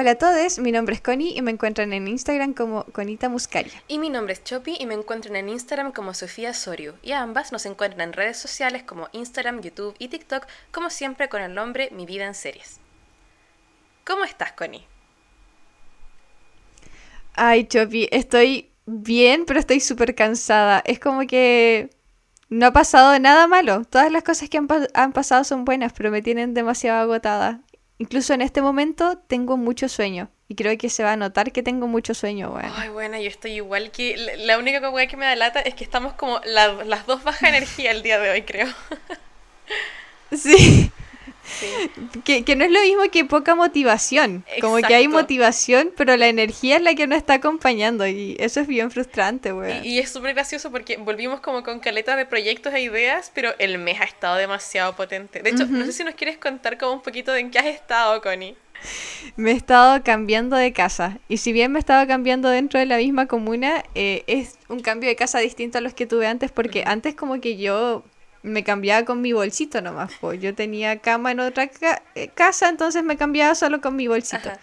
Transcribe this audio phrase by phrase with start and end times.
[0.00, 3.82] Hola a todos, mi nombre es Connie y me encuentran en Instagram como Conita Muscaria.
[3.86, 6.94] Y mi nombre es Chopi y me encuentran en Instagram como Sofía Sorio.
[7.02, 11.42] Y ambas nos encuentran en redes sociales como Instagram, YouTube y TikTok, como siempre con
[11.42, 12.80] el nombre Mi Vida en Series.
[14.06, 14.86] ¿Cómo estás, Connie?
[17.34, 20.82] Ay, Chopi, estoy bien, pero estoy súper cansada.
[20.86, 21.90] Es como que
[22.48, 23.84] no ha pasado nada malo.
[23.84, 27.60] Todas las cosas que han, pa- han pasado son buenas, pero me tienen demasiado agotada.
[28.00, 30.30] Incluso en este momento tengo mucho sueño.
[30.48, 32.72] Y creo que se va a notar que tengo mucho sueño, bueno.
[32.74, 34.16] Ay, bueno, yo estoy igual que...
[34.16, 37.22] La la única cosa que me da lata es que estamos como la- las dos
[37.22, 38.66] baja energía el día de hoy, creo.
[40.32, 40.90] Sí.
[41.58, 41.66] Sí.
[42.24, 44.44] Que, que no es lo mismo que poca motivación.
[44.60, 48.06] Como que hay motivación, pero la energía es la que no está acompañando.
[48.06, 49.84] Y eso es bien frustrante, weón.
[49.84, 53.54] Y, y es súper gracioso porque volvimos como con caletas de proyectos e ideas, pero
[53.58, 55.42] el mes ha estado demasiado potente.
[55.42, 57.66] De hecho, no sé si nos quieres contar como un poquito de en qué has
[57.66, 58.54] estado, Connie.
[59.36, 61.18] Me he estado cambiando de casa.
[61.28, 64.80] Y si bien me he estado cambiando dentro de la misma comuna, eh, es un
[64.80, 68.04] cambio de casa distinto a los que tuve antes, porque antes como que yo
[68.42, 70.12] me cambiaba con mi bolsito nomás.
[70.20, 70.32] po.
[70.32, 74.48] Yo tenía cama en otra ca- eh, casa, entonces me cambiaba solo con mi bolsito.
[74.50, 74.58] Ajá.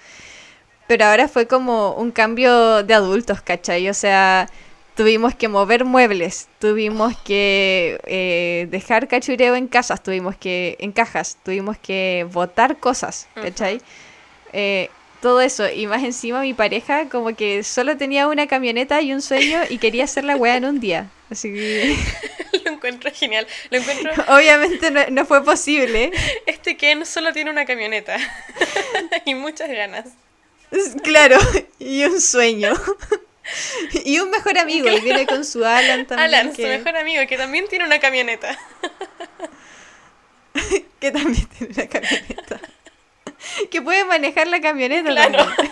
[0.88, 3.90] Pero ahora fue como un cambio de adultos, ¿cachai?
[3.90, 4.48] O sea,
[4.96, 11.38] tuvimos que mover muebles, tuvimos que eh, dejar cachureo en casas, tuvimos que, en cajas,
[11.44, 13.82] tuvimos que botar cosas, ¿cachai?
[14.54, 14.90] Eh,
[15.22, 19.22] todo eso, y más encima mi pareja como que solo tenía una camioneta y un
[19.22, 21.10] sueño y quería hacer la wea en un día.
[21.30, 21.98] Así que
[22.88, 23.48] encuentro genial.
[23.70, 24.12] Lo encuentro...
[24.36, 26.12] obviamente no, no fue posible.
[26.46, 28.18] Este Ken solo tiene una camioneta.
[29.26, 30.06] y muchas ganas.
[31.04, 31.38] Claro,
[31.80, 32.74] y un sueño.
[34.04, 36.28] Y un mejor amigo, y viene con su Alan también.
[36.34, 38.58] Alan, su que- mejor amigo, que también tiene una camioneta.
[41.00, 42.60] que también tiene una camioneta.
[43.72, 45.46] que puede manejar la camioneta Claro.
[45.46, 45.72] también.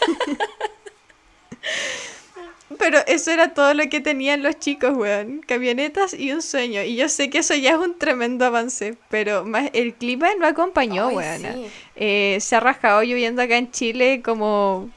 [2.78, 5.42] Pero eso era todo lo que tenían los chicos, weón.
[5.48, 6.82] Camionetas y un sueño.
[6.84, 8.96] Y yo sé que eso ya es un tremendo avance.
[9.10, 11.42] Pero más el clima no acompañó, Ay, weón.
[11.42, 11.68] sí.
[11.96, 14.90] Eh, se ha rajado lloviendo acá en Chile como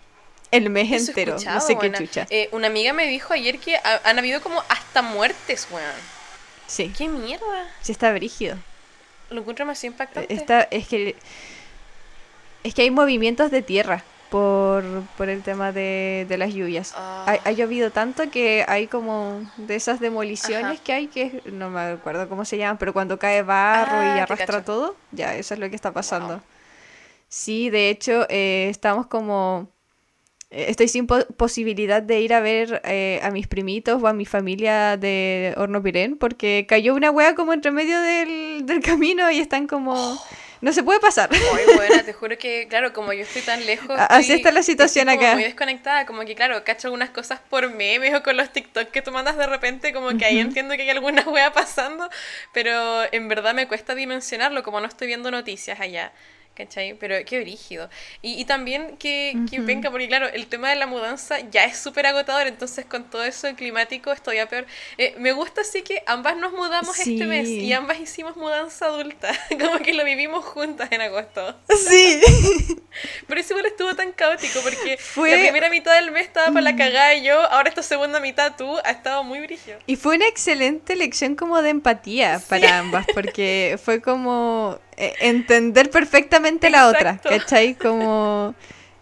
[0.51, 1.37] el mes Eso entero.
[1.45, 2.27] No sé qué chucha.
[2.31, 5.85] Eh, una amiga me dijo ayer que ha- han habido como hasta muertes, weón.
[6.67, 7.69] Sí, ¿Qué mierda?
[7.81, 8.57] sí está brígido.
[9.31, 10.33] Lo encuentro más impactante.
[10.35, 11.15] Está, es que
[12.65, 14.85] es que hay movimientos de tierra por,
[15.17, 16.93] por el tema de, de las lluvias.
[16.97, 17.25] Ah.
[17.45, 20.83] Ha, ha llovido tanto que hay como de esas demoliciones Ajá.
[20.85, 24.21] que hay que no me acuerdo cómo se llaman, pero cuando cae barro Ah, y
[24.21, 26.35] arrastra todo, ya eso es lo que está pasando.
[26.35, 26.43] Wow.
[27.29, 29.69] Sí, de hecho, eh, estamos como
[30.51, 34.15] eh, Estoy sin po- posibilidad de ir a ver eh, a mis primitos o a
[34.15, 39.39] mi familia de Hornopirén porque cayó una wea como entre medio del, del camino y
[39.41, 39.95] están como...
[40.21, 40.25] Oh.
[40.61, 41.31] No se puede pasar.
[41.33, 43.91] Ay, buena, te juro que, claro, como yo estoy tan lejos.
[43.99, 45.35] Así estoy- está la situación estoy como acá.
[45.35, 49.01] muy desconectada, como que, claro, cacho algunas cosas por memes o con los TikTok que
[49.03, 52.09] tú mandas de repente, como que ahí entiendo que hay alguna wea pasando,
[52.53, 56.13] pero en verdad me cuesta dimensionarlo, como no estoy viendo noticias allá.
[56.59, 56.95] ¿Cachai?
[56.95, 57.89] Pero qué brígido.
[58.21, 61.79] Y, y también que, que venga, porque claro, el tema de la mudanza ya es
[61.79, 64.67] súper agotador, entonces con todo eso climático es todavía peor.
[64.97, 67.61] Eh, me gusta así que ambas nos mudamos este mes Sí.
[67.61, 69.31] y ambas hicimos mudanza adulta,
[69.61, 71.57] como que lo vivimos juntas en agosto.
[71.89, 72.21] Sí.
[73.29, 76.61] Pero eso igual estuvo tan caótico porque Fue- la primera mitad del mes estaba para
[76.63, 79.79] la cagada y yo, ahora esta segunda mitad tú, ha estado muy brígido.
[79.87, 84.81] Y fue una excelente lección como de empatía para ambas, porque fue como
[85.21, 87.19] entender perfectamente la otra.
[87.19, 87.75] ¿cachai?
[87.79, 88.55] Como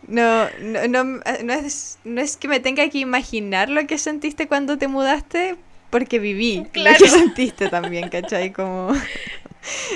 [0.09, 4.47] no, no, no, no es, no es que me tenga que imaginar lo que sentiste
[4.47, 5.57] cuando te mudaste,
[5.91, 6.99] porque viví Claro.
[6.99, 8.53] lo que sentiste también, ¿cachai?
[8.53, 8.93] Como...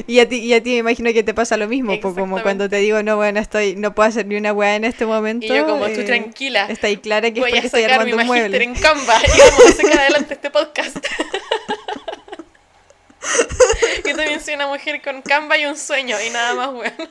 [0.08, 2.68] Y a ti, y a ti me imagino que te pasa lo mismo, como cuando
[2.68, 5.46] te digo, no, bueno, estoy, no puedo hacer ni una weá en este momento.
[5.46, 7.90] Y yo como, tú eh, tranquila, Está ahí clara que es porque a estoy mi
[7.90, 8.62] armando un mueble.
[8.64, 10.96] en Canva y vamos a sacar adelante este podcast.
[14.04, 17.10] Yo también soy una mujer con Canva y un sueño y nada más, weón.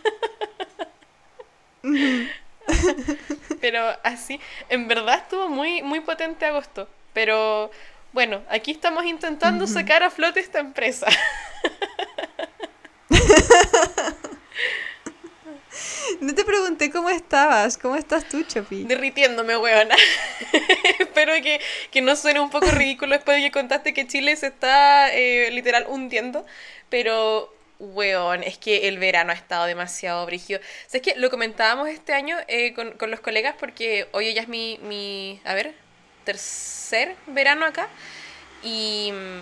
[3.61, 4.39] Pero así,
[4.69, 6.87] en verdad estuvo muy, muy potente agosto.
[7.13, 7.71] Pero
[8.13, 11.07] bueno, aquí estamos intentando sacar a flote esta empresa.
[16.21, 18.83] No te pregunté cómo estabas, ¿cómo estás tú, Chopi?
[18.83, 19.95] derritiéndome, weona.
[20.99, 21.59] Espero que,
[21.91, 25.49] que no suene un poco ridículo después de que contaste que Chile se está eh,
[25.51, 26.45] literal hundiendo.
[26.89, 30.59] Pero, weón, es que el verano ha estado demasiado brígido.
[30.59, 34.33] O sea, es que lo comentábamos este año eh, con, con los colegas porque hoy
[34.33, 35.73] ya es mi, mi, a ver,
[36.23, 37.87] tercer verano acá.
[38.63, 39.41] Y mm,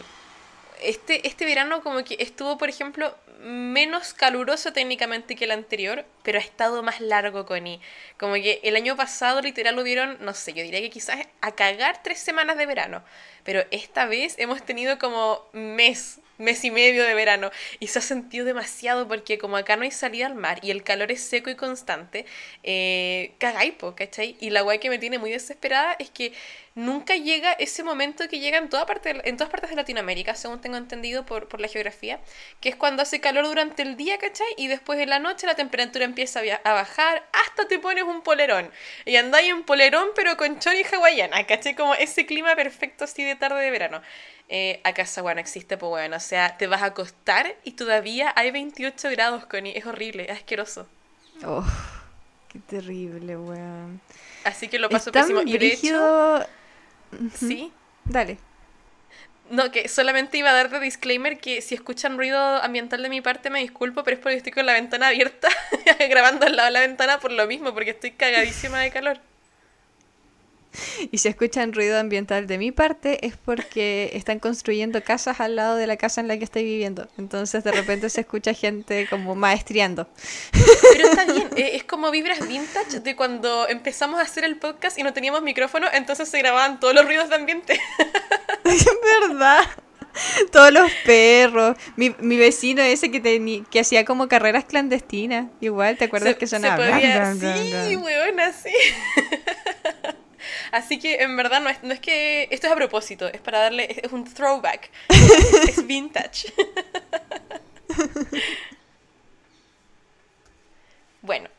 [0.82, 6.40] este, este verano como que estuvo, por ejemplo, menos caluroso técnicamente que el anterior, pero
[6.40, 7.80] ha estado más largo, Connie.
[8.18, 11.52] Como que el año pasado literal lo dieron, no sé, yo diría que quizás a
[11.54, 13.04] cagar tres semanas de verano.
[13.44, 18.02] Pero esta vez hemos tenido como mes mes y medio de verano y se ha
[18.02, 21.50] sentido demasiado porque como acá no hay salida al mar y el calor es seco
[21.50, 22.26] y constante,
[22.64, 24.38] eh, cagaipo, ¿cachai?
[24.40, 26.34] Y la guay que me tiene muy desesperada es que
[26.76, 30.62] nunca llega ese momento que llega en, toda parte, en todas partes de Latinoamérica, según
[30.62, 32.20] tengo entendido por, por la geografía,
[32.62, 34.48] que es cuando hace calor durante el día, ¿cachai?
[34.58, 38.72] Y después en la noche la temperatura empieza a bajar, hasta te pones un polerón.
[39.06, 41.76] Y andáis en polerón pero con chori hawaiana, ¿cachai?
[41.76, 44.02] Como ese clima perfecto así de tarde de verano.
[44.50, 48.32] Eh, acá esa no existe, pues bueno, o sea, te vas a acostar y todavía
[48.36, 50.88] hay 28 grados, Connie, es horrible, es asqueroso.
[51.44, 51.66] Oh,
[52.48, 54.00] qué terrible, weón.
[54.46, 55.42] Así que lo paso pésimo.
[55.42, 56.46] Y de hecho...
[57.36, 57.72] Sí.
[58.06, 58.38] Dale.
[59.50, 63.22] No, que solamente iba a dar de disclaimer que si escuchan ruido ambiental de mi
[63.22, 65.48] parte me disculpo, pero es porque estoy con la ventana abierta,
[66.10, 69.20] grabando al lado de la ventana por lo mismo, porque estoy cagadísima de calor.
[71.12, 75.76] Y si escuchan ruido ambiental de mi parte es porque están construyendo casas al lado
[75.76, 77.08] de la casa en la que estoy viviendo.
[77.18, 80.08] Entonces de repente se escucha gente como maestriando.
[80.52, 84.98] Pero está bien, eh, es como vibras vintage de cuando empezamos a hacer el podcast
[84.98, 87.80] y no teníamos micrófono, entonces se grababan todos los ruidos de ambiente.
[88.66, 88.86] Es
[89.30, 89.64] verdad.
[90.52, 91.78] Todos los perros.
[91.96, 95.48] Mi, mi vecino ese que, que hacía como carreras clandestinas.
[95.62, 97.00] Igual, ¿te acuerdas que sonaba?
[97.00, 98.72] sí, weón, así.
[100.72, 102.48] Así que en verdad no es, no es que.
[102.52, 104.02] Esto es a propósito, es para darle.
[104.04, 104.90] Es, un throwback.
[105.68, 106.54] es vintage.
[111.22, 111.50] bueno.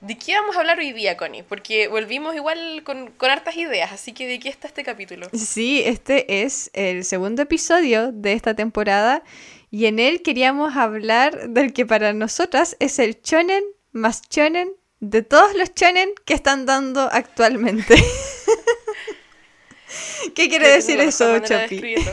[0.00, 1.44] ¿De qué vamos a hablar hoy día, Connie?
[1.44, 5.28] Porque volvimos igual con, con, hartas ideas, así que ¿de qué está este capítulo?
[5.32, 9.22] Sí, este es el segundo episodio de esta temporada
[9.70, 13.62] y en él queríamos hablar del que para nosotras es el chonen
[13.92, 14.72] más chonen
[15.02, 17.96] de todos los chonen que están dando actualmente.
[20.34, 21.96] ¿Qué quiere decir eso, Chopi?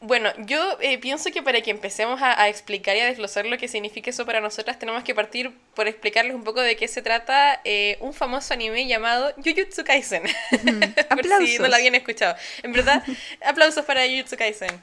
[0.00, 3.66] Bueno, yo eh, pienso que para que empecemos a, explicar y a desglosar lo que
[3.66, 7.60] significa eso para nosotras, tenemos que partir por explicarles un poco de qué se trata
[7.64, 10.22] eh, un famoso anime llamado Jujutsu Kaisen.
[11.10, 12.36] por si no lo habían escuchado.
[12.62, 13.02] En verdad,
[13.44, 14.80] aplausos para Jujutsu Kaisen.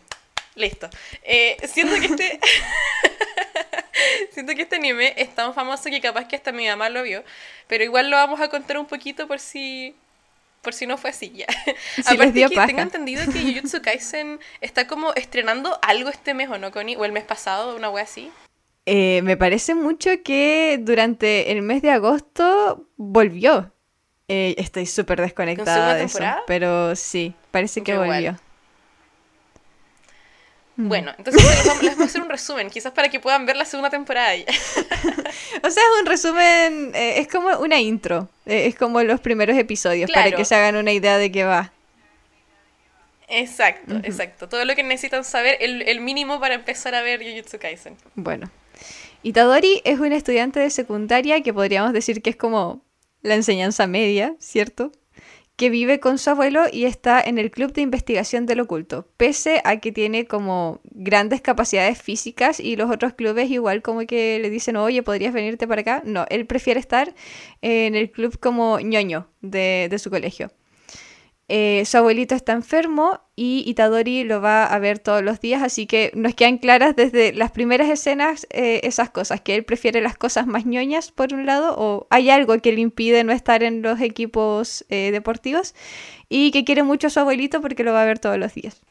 [0.55, 0.89] Listo.
[1.23, 2.39] Eh, siento que este.
[4.31, 7.23] siento que este anime es tan famoso que capaz que hasta mi mamá lo vio.
[7.67, 9.95] Pero igual lo vamos a contar un poquito por si.
[10.61, 11.45] Por si no fue así ya.
[12.05, 16.71] Aparte que tengo entendido que Jujutsu Kaisen está como estrenando algo este mes, ¿o no,
[16.71, 16.95] Connie?
[16.95, 18.31] O el mes pasado, una wea así.
[18.87, 23.71] Eh, me parece mucho que durante el mes de agosto volvió.
[24.27, 26.19] Eh, estoy súper desconectada de eso.
[26.47, 28.35] Pero sí, parece que volvió.
[30.77, 33.89] Bueno, entonces les vamos, a hacer un resumen, quizás para que puedan ver la segunda
[33.89, 34.33] temporada.
[35.63, 39.57] o sea, es un resumen, eh, es como una intro, eh, es como los primeros
[39.57, 41.71] episodios, para que se hagan una idea de qué va.
[43.27, 44.49] Exacto, exacto.
[44.49, 47.95] Todo lo que necesitan saber, el, el, mínimo para empezar a ver Jujutsu Kaisen.
[48.13, 48.51] Bueno,
[49.23, 52.83] Itadori es un estudiante de secundaria que podríamos decir que es como
[53.21, 54.91] la enseñanza media, ¿cierto?
[55.55, 59.61] Que vive con su abuelo y está en el club de investigación del oculto, pese
[59.63, 64.49] a que tiene como grandes capacidades físicas y los otros clubes igual como que le
[64.49, 66.01] dicen, oye, ¿podrías venirte para acá?
[66.05, 67.13] No, él prefiere estar
[67.61, 70.51] en el club como ñoño de, de su colegio.
[71.47, 75.85] Eh, su abuelito está enfermo y Itadori lo va a ver todos los días, así
[75.85, 80.17] que nos quedan claras desde las primeras escenas eh, esas cosas, que él prefiere las
[80.17, 83.83] cosas más ñoñas por un lado, o hay algo que le impide no estar en
[83.83, 85.75] los equipos eh, deportivos,
[86.29, 88.81] y que quiere mucho a su abuelito porque lo va a ver todos los días.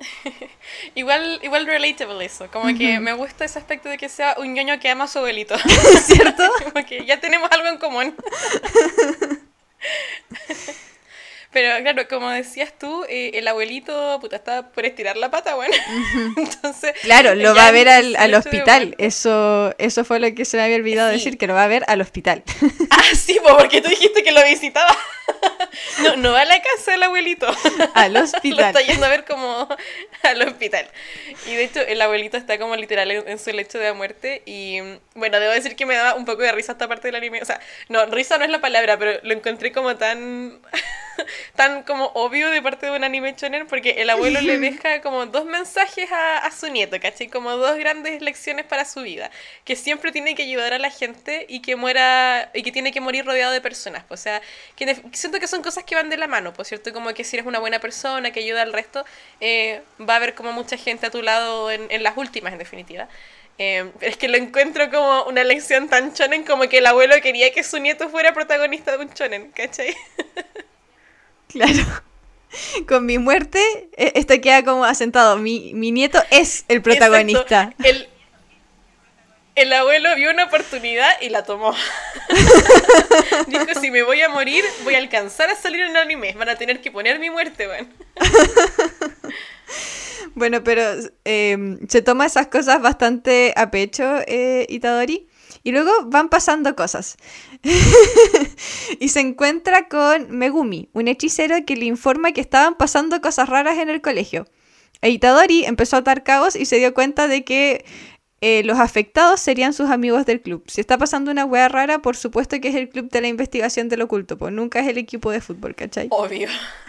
[0.94, 4.78] igual, igual relatable eso, como que me gusta ese aspecto de que sea un ñoño
[4.80, 5.56] que ama a su abuelito.
[6.04, 6.44] ¿Cierto?
[6.64, 8.14] como que ya tenemos algo en común.
[11.52, 15.74] Pero claro, como decías tú, eh, el abuelito puta, está por estirar la pata, bueno.
[16.36, 16.92] Entonces.
[17.02, 18.94] Claro, lo va a ver al, al hospital.
[18.98, 21.84] Eso, eso fue lo que se me había olvidado decir, que lo va a ver
[21.88, 22.42] al hospital.
[22.92, 24.96] Ah, sí, porque tú dijiste que lo visitaba.
[26.02, 27.46] No, no va a la casa del abuelito.
[27.94, 28.58] Al hospital.
[28.58, 29.68] Lo está yendo a ver como
[30.22, 30.88] al hospital.
[31.46, 34.42] Y de hecho, el abuelito está como literal en, su lecho de muerte.
[34.44, 34.80] Y
[35.14, 37.40] bueno, debo decir que me daba un poco de risa esta parte del anime.
[37.42, 40.60] O sea, no, risa no es la palabra, pero lo encontré como tan
[41.56, 45.26] tan como obvio de parte de un anime shonen porque el abuelo le deja como
[45.26, 47.28] dos mensajes a, a su nieto, ¿cachai?
[47.28, 49.30] Como dos grandes lecciones para su vida,
[49.64, 53.00] que siempre tiene que ayudar a la gente y que muera y que tiene que
[53.00, 54.42] morir rodeado de personas, pues, o sea,
[54.76, 57.24] que siento que son cosas que van de la mano, por pues, cierto, como que
[57.24, 59.04] si eres una buena persona que ayuda al resto,
[59.40, 62.58] eh, va a haber como mucha gente a tu lado en, en las últimas, en
[62.58, 63.08] definitiva.
[63.62, 67.52] Eh, es que lo encuentro como una lección tan chonen como que el abuelo quería
[67.52, 69.94] que su nieto fuera protagonista de un chonen, ¿cachai?
[71.50, 72.02] Claro.
[72.88, 73.60] Con mi muerte,
[73.96, 75.36] e, esto queda como asentado.
[75.36, 77.72] Mi, mi nieto es el protagonista.
[77.84, 78.08] El,
[79.54, 81.74] el abuelo vio una oportunidad y la tomó.
[83.46, 86.32] Dijo, si me voy a morir, voy a alcanzar a salir en el anime.
[86.32, 87.88] Van a tener que poner mi muerte, bueno.
[90.34, 90.82] bueno, pero
[91.24, 95.28] em, se toma esas cosas bastante a pecho, eh, Itadori.
[95.62, 97.16] Y luego van pasando cosas.
[98.98, 103.78] y se encuentra con Megumi, un hechicero que le informa que estaban pasando cosas raras
[103.78, 104.46] en el colegio.
[105.02, 107.84] E Itadori empezó a atar caos y se dio cuenta de que
[108.42, 110.64] eh, los afectados serían sus amigos del club.
[110.66, 113.90] Si está pasando una wea rara, por supuesto que es el club de la investigación
[113.90, 116.08] del oculto, pues nunca es el equipo de fútbol, ¿cachai?
[116.10, 116.48] Obvio.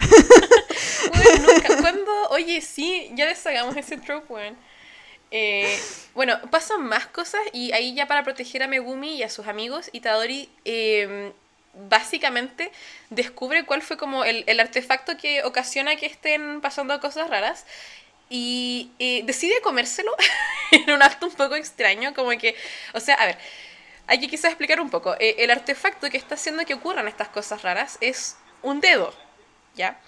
[1.46, 1.76] nunca.
[1.80, 2.10] ¿Cuándo?
[2.30, 4.56] Oye, sí, ya deshagamos ese trope, weón.
[5.32, 5.78] Eh,
[6.14, 9.88] bueno, pasan más cosas y ahí ya para proteger a Megumi y a sus amigos,
[9.92, 11.32] Itadori eh,
[11.74, 12.70] básicamente
[13.10, 17.64] descubre cuál fue como el, artefacto que ocasiona que estén pasando cosas raras
[18.28, 20.12] y eh, decide comérselo
[20.70, 22.54] en un acto un poco extraño, como que,
[22.94, 23.38] o sea, a ver,
[24.06, 25.14] hay que quizás explicar un poco.
[25.18, 29.14] Eh, el artefacto que está haciendo que ocurran estas cosas raras es un dedo,
[29.74, 30.00] ¿ya?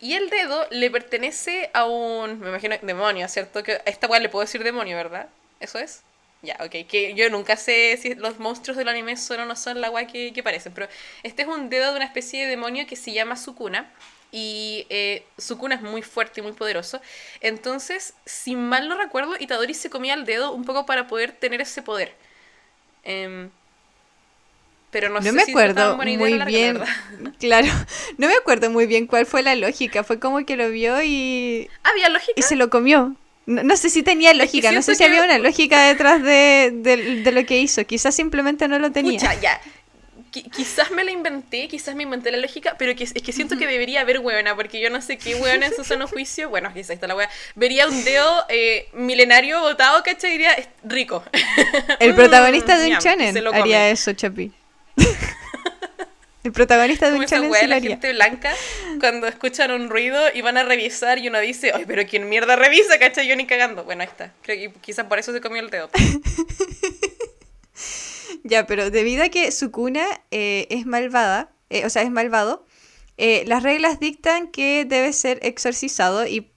[0.00, 3.62] Y el dedo le pertenece a un, me imagino, demonio, ¿cierto?
[3.62, 5.28] Que a esta cual le puedo decir demonio, ¿verdad?
[5.60, 6.02] ¿Eso es?
[6.42, 6.86] Ya, ok.
[6.88, 10.06] Que yo nunca sé si los monstruos del anime son o no son la guay
[10.06, 10.88] que, que parecen, pero
[11.22, 13.92] este es un dedo de una especie de demonio que se llama Sukuna
[14.32, 17.00] y eh, Sukuna es muy fuerte y muy poderoso.
[17.40, 21.60] Entonces, si mal no recuerdo, Itadori se comía el dedo un poco para poder tener
[21.60, 22.14] ese poder.
[23.04, 23.50] Em,
[24.90, 26.80] pero no, sé me si acuerdo muy bien.
[27.38, 27.68] claro,
[28.18, 30.04] no me acuerdo muy bien cuál fue la lógica.
[30.04, 31.68] Fue como que lo vio y.
[31.84, 32.32] ¿Había lógica?
[32.36, 33.14] Y se lo comió.
[33.46, 37.44] No, sé si tenía lógica, no sé si había una lógica detrás de, de, lo
[37.46, 37.84] que hizo.
[37.84, 39.18] Quizás simplemente no lo tenía.
[39.18, 39.60] Pucha, ya
[40.30, 43.66] quizás me la inventé, quizás me inventé la lógica, pero que, es que siento que
[43.66, 46.90] debería haber huevona, porque yo no sé qué huevona en su sano juicio, bueno, quizás
[46.90, 50.30] está la hueá, vería un dedo eh, milenario botado, ¿cachai?
[50.30, 51.24] diría, rico.
[51.98, 54.52] El protagonista de un channel haría eso, Chapi.
[56.42, 58.54] El protagonista de un channel sí la gente blanca
[58.98, 62.56] cuando escuchan un ruido y van a revisar y uno dice, ay, pero ¿quién mierda
[62.56, 63.28] revisa, cachai?
[63.28, 63.84] Yo ni cagando.
[63.84, 64.32] Bueno, ahí está.
[64.40, 65.90] Creo que quizás por eso se comió el dedo.
[68.42, 72.66] Ya, pero debido a que Sukuna eh, es malvada, eh, o sea, es malvado,
[73.16, 76.50] eh, las reglas dictan que debe ser exorcizado y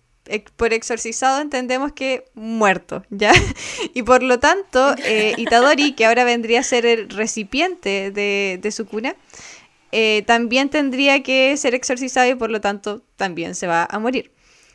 [0.55, 3.33] por exorcizado entendemos que muerto, ¿ya?
[3.93, 4.95] Y por lo tanto,
[5.37, 9.15] Itadori, que ahora vendría a ser el recipiente de, de Sukuna,
[10.25, 14.33] también tendría que ser exorcizado y por lo tanto también se va a morir.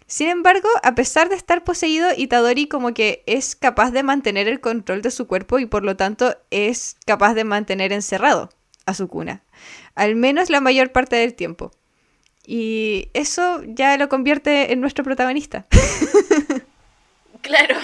[0.08, 4.58] Sin embargo, a pesar de estar poseído, Itadori como que es capaz de mantener el
[4.58, 8.48] control de su cuerpo y por lo tanto es capaz de mantener encerrado
[8.86, 9.42] a su cuna,
[9.94, 11.72] al menos la mayor parte del tiempo.
[12.50, 15.66] Y eso ya lo convierte en nuestro protagonista.
[17.42, 17.76] claro.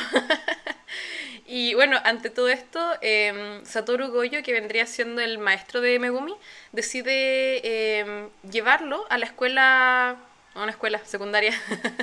[1.47, 6.33] y bueno, ante todo esto, em, Satoru Goyo, que vendría siendo el maestro de Megumi,
[6.73, 10.17] decide em, llevarlo a la escuela
[10.55, 11.53] a una escuela secundaria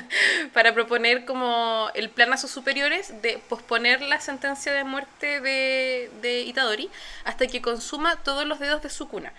[0.53, 6.11] para proponer como el plan a sus superiores de posponer la sentencia de muerte de,
[6.21, 6.89] de Itadori
[7.23, 9.33] hasta que consuma todos los dedos de su cuna.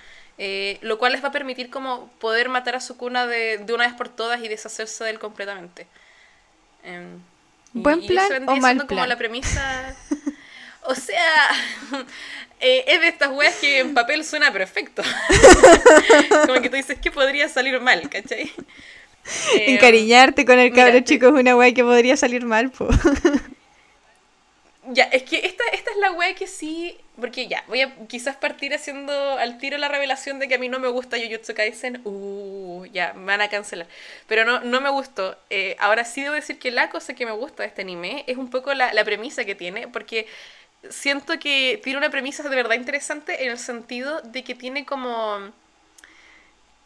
[0.44, 3.72] Eh, lo cual les va a permitir como poder matar a su cuna de, de
[3.74, 5.86] una vez por todas y deshacerse de él completamente.
[6.82, 7.20] Em,
[7.72, 8.86] ¿Buen plan o mal plan?
[8.88, 9.94] como la premisa...
[10.84, 11.48] O sea,
[12.60, 15.04] eh, es de estas weas que en papel suena perfecto.
[16.46, 18.50] como que tú dices que podría salir mal, ¿cachai?
[19.54, 22.88] Encariñarte con el cabro chico es una wea que podría salir mal, po.
[24.88, 26.98] Ya, es que esta, esta es la wea que sí.
[27.20, 30.68] Porque ya, voy a quizás partir haciendo al tiro la revelación de que a mí
[30.68, 32.00] no me gusta Jujutsu Kaisen.
[32.04, 33.86] Uh, ya, me van a cancelar.
[34.26, 35.36] Pero no, no me gustó.
[35.50, 38.36] Eh, ahora sí debo decir que la cosa que me gusta de este anime es
[38.38, 39.86] un poco la, la premisa que tiene.
[39.88, 40.26] Porque
[40.90, 45.52] siento que tiene una premisa de verdad interesante en el sentido de que tiene como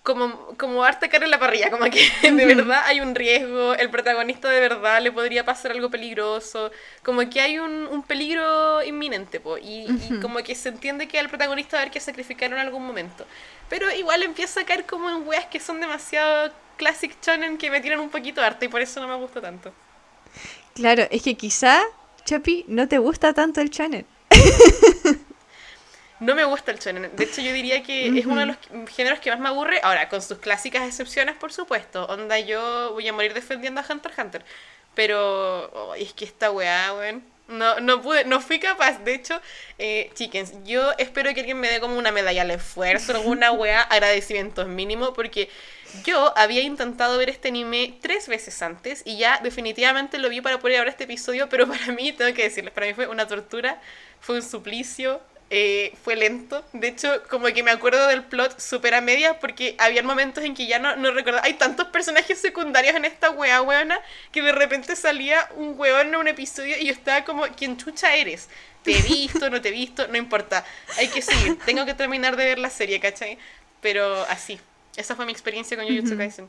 [0.07, 3.91] como, como harta cara en la parrilla, como que de verdad hay un riesgo, el
[3.91, 6.71] protagonista de verdad le podría pasar algo peligroso,
[7.03, 11.19] como que hay un, un peligro inminente, po, y, y, como que se entiende que
[11.19, 13.27] al protagonista va a haber que sacrificar en algún momento.
[13.69, 17.81] Pero igual empieza a caer como en weas que son demasiado classic shonen que me
[17.81, 19.73] tiran un poquito harta y por eso no me gusta tanto.
[20.75, 21.83] Claro, es que quizá,
[22.25, 24.07] Chapi, no te gusta tanto el shonen.
[26.19, 27.15] No me gusta el shonen.
[27.15, 28.57] De hecho, yo diría que es uno de los
[28.95, 29.81] géneros que más me aburre.
[29.83, 32.07] Ahora, con sus clásicas excepciones, por supuesto.
[32.07, 34.45] Onda, yo voy a morir defendiendo a Hunter x Hunter.
[34.95, 37.23] Pero es que esta weá, weón.
[37.49, 38.99] No, no pude, no fui capaz.
[39.05, 39.41] De hecho,
[39.79, 43.83] eh, chickens, yo espero que alguien me dé como una medalla al esfuerzo, alguna weá,
[43.83, 45.49] agradecimientos mínimo, porque
[46.05, 50.59] yo había intentado ver este anime tres veces antes y ya definitivamente lo vi para
[50.59, 53.81] poder ver este episodio, pero para mí, tengo que decirles, para mí fue una tortura,
[54.21, 56.65] fue un suplicio, eh, fue lento.
[56.73, 60.55] De hecho, como que me acuerdo del plot súper a media porque había momentos en
[60.55, 61.45] que ya no, no recordaba.
[61.45, 64.01] Hay tantos personajes secundarios en esta wea weona
[64.33, 68.15] que de repente salía un weón en un episodio y yo estaba como, ¿quién chucha
[68.15, 68.49] eres?
[68.83, 69.51] ¿Te he visto?
[69.51, 70.07] ¿No te he visto?
[70.09, 70.65] No importa.
[70.97, 71.59] Hay que seguir.
[71.65, 73.39] Tengo que terminar de ver la serie, ¿cachai?
[73.81, 74.59] Pero así.
[74.97, 76.49] Esa fue mi experiencia con Jujutsu Kaisen.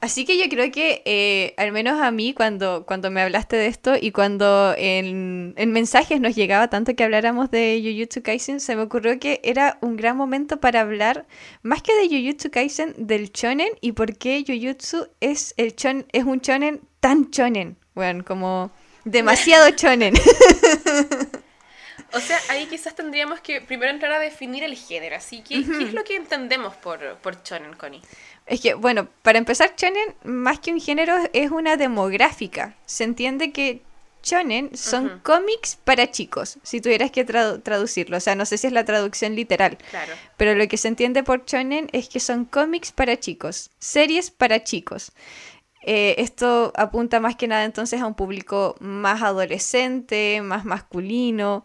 [0.00, 3.66] Así que yo creo que, eh, al menos a mí, cuando, cuando me hablaste de
[3.66, 8.76] esto y cuando en, en, mensajes nos llegaba tanto que habláramos de Jujutsu Kaisen, se
[8.76, 11.26] me ocurrió que era un gran momento para hablar,
[11.62, 16.24] más que de Jujutsu Kaisen, del chonen y por qué Jujutsu es, el chon, es
[16.24, 17.78] un chonen tan chonen.
[17.94, 18.70] Bueno, como
[19.04, 20.12] demasiado chonen.
[22.12, 25.16] O sea, ahí quizás tendríamos que primero entrar a definir el género.
[25.16, 28.00] Así que, ¿qué es lo que entendemos por, por shonen, Connie?
[28.46, 32.76] Es que, bueno, para empezar, shonen, más que un género, es una demográfica.
[32.86, 33.82] Se entiende que
[34.22, 38.16] shonen son cómics para chicos, si tuvieras que traducirlo.
[38.16, 39.78] O sea, no sé si es la traducción literal.
[39.90, 40.12] Claro.
[40.36, 44.62] Pero lo que se entiende por shonen es que son cómics para chicos, series para
[44.62, 45.12] chicos.
[45.82, 51.64] Eh, esto apunta más que nada entonces a un público más adolescente, más masculino,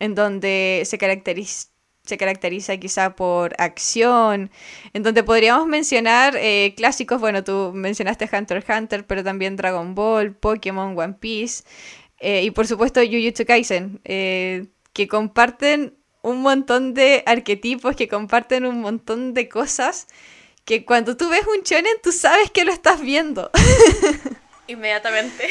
[0.00, 1.69] en donde se caracteriza
[2.10, 4.50] se caracteriza quizá por acción,
[4.92, 9.94] en donde podríamos mencionar eh, clásicos, bueno, tú mencionaste Hunter x Hunter, pero también Dragon
[9.94, 11.64] Ball, Pokémon, One Piece,
[12.18, 18.66] eh, y por supuesto Jujutsu Kaisen, eh, que comparten un montón de arquetipos, que comparten
[18.66, 20.08] un montón de cosas,
[20.64, 23.50] que cuando tú ves un shonen tú sabes que lo estás viendo.
[24.70, 25.48] Inmediatamente.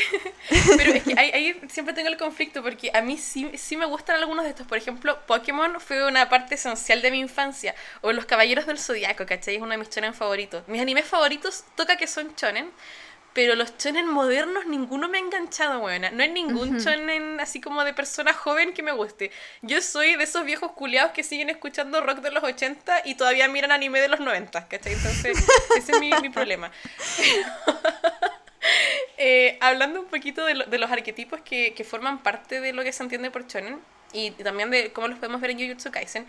[0.77, 4.15] Pero es que ahí, siempre tengo el conflicto porque a mí sí, sí me gustan
[4.15, 4.65] algunos de estos.
[4.65, 7.75] Por ejemplo, Pokémon fue una parte esencial de mi infancia.
[8.01, 9.55] O Los Caballeros del Zodiaco, ¿cachai?
[9.55, 10.65] Es uno de mis chonen favoritos.
[10.69, 12.71] Mis animes favoritos toca que son chonen.
[13.33, 16.09] Pero los chonen modernos ninguno me ha enganchado, buena.
[16.11, 19.31] No hay ningún chonen así como de persona joven que me guste.
[19.61, 23.47] Yo soy de esos viejos culiados que siguen escuchando rock de los 80 y todavía
[23.47, 24.93] miran anime de los 90, ¿cachai?
[24.93, 25.37] Entonces,
[25.77, 26.71] ese es mi, mi problema.
[29.21, 32.93] Eh, hablando un poquito de, de los arquetipos que, que, forman parte de lo que
[32.93, 33.81] se entiende por shonen
[34.13, 36.25] y también de cómo los podemos ver en Jujutsu Kaisen,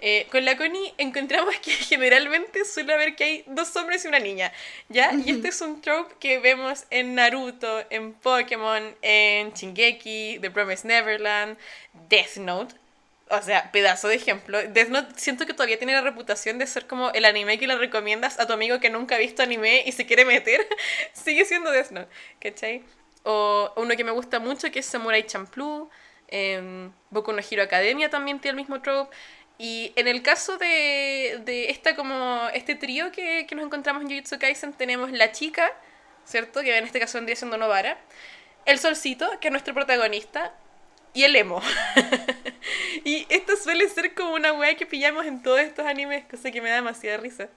[0.00, 4.18] eh, con la Connie encontramos que generalmente suele haber que hay dos hombres y una
[4.18, 4.52] niña,
[4.88, 5.12] ¿ya?
[5.14, 10.84] Y este es un trope que vemos en Naruto, en Pokémon, en Shingeki, The Promised
[10.84, 11.56] Neverland,
[12.08, 12.74] Death Note,
[13.30, 14.62] o sea, pedazo de ejemplo.
[14.62, 17.76] Death Note siento que todavía tiene la reputación de ser como el anime que le
[17.76, 20.66] recomiendas a tu amigo que nunca ha visto anime y se quiere meter.
[21.12, 22.08] Sigue siendo Death Note,
[22.40, 22.84] ¿cachai?
[23.22, 25.88] O uno que me gusta mucho que es Samurai Champloo.
[26.28, 29.14] Eh, Boku no Hero Academia también tiene el mismo trope.
[29.56, 34.08] Y en el caso de, de esta como este trío que, que nos encontramos en
[34.08, 35.72] Jujutsu Kaisen tenemos la chica,
[36.24, 36.60] ¿cierto?
[36.62, 37.98] Que en este caso vendría siendo Novara.
[38.66, 40.52] El solcito, que es nuestro protagonista,
[41.14, 41.62] y el emo.
[43.04, 46.60] y esto suele ser como una weá que pillamos en todos estos animes, cosa que
[46.60, 47.48] me da demasiada risa.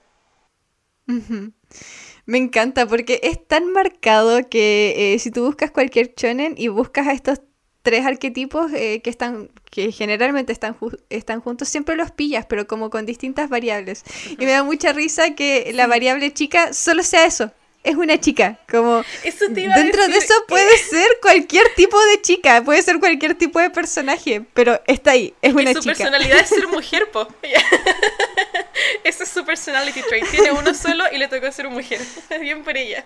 [2.26, 7.06] Me encanta porque es tan marcado que eh, si tú buscas cualquier shonen y buscas
[7.06, 7.40] a estos
[7.82, 10.76] tres arquetipos eh, que están que generalmente están
[11.08, 15.34] están juntos siempre los pillas pero como con distintas variables y me da mucha risa
[15.34, 17.52] que la variable chica solo sea eso
[17.84, 18.58] es una chica.
[18.70, 19.04] Como
[19.50, 24.42] dentro de eso puede ser cualquier tipo de chica, puede ser cualquier tipo de personaje,
[24.54, 25.80] pero está ahí, es una chica.
[25.80, 27.28] Su personalidad es ser mujer, po.
[29.04, 30.28] Ese es su personality trait.
[30.30, 32.00] Tiene uno solo y le tocó ser mujer.
[32.40, 33.04] Bien por ella.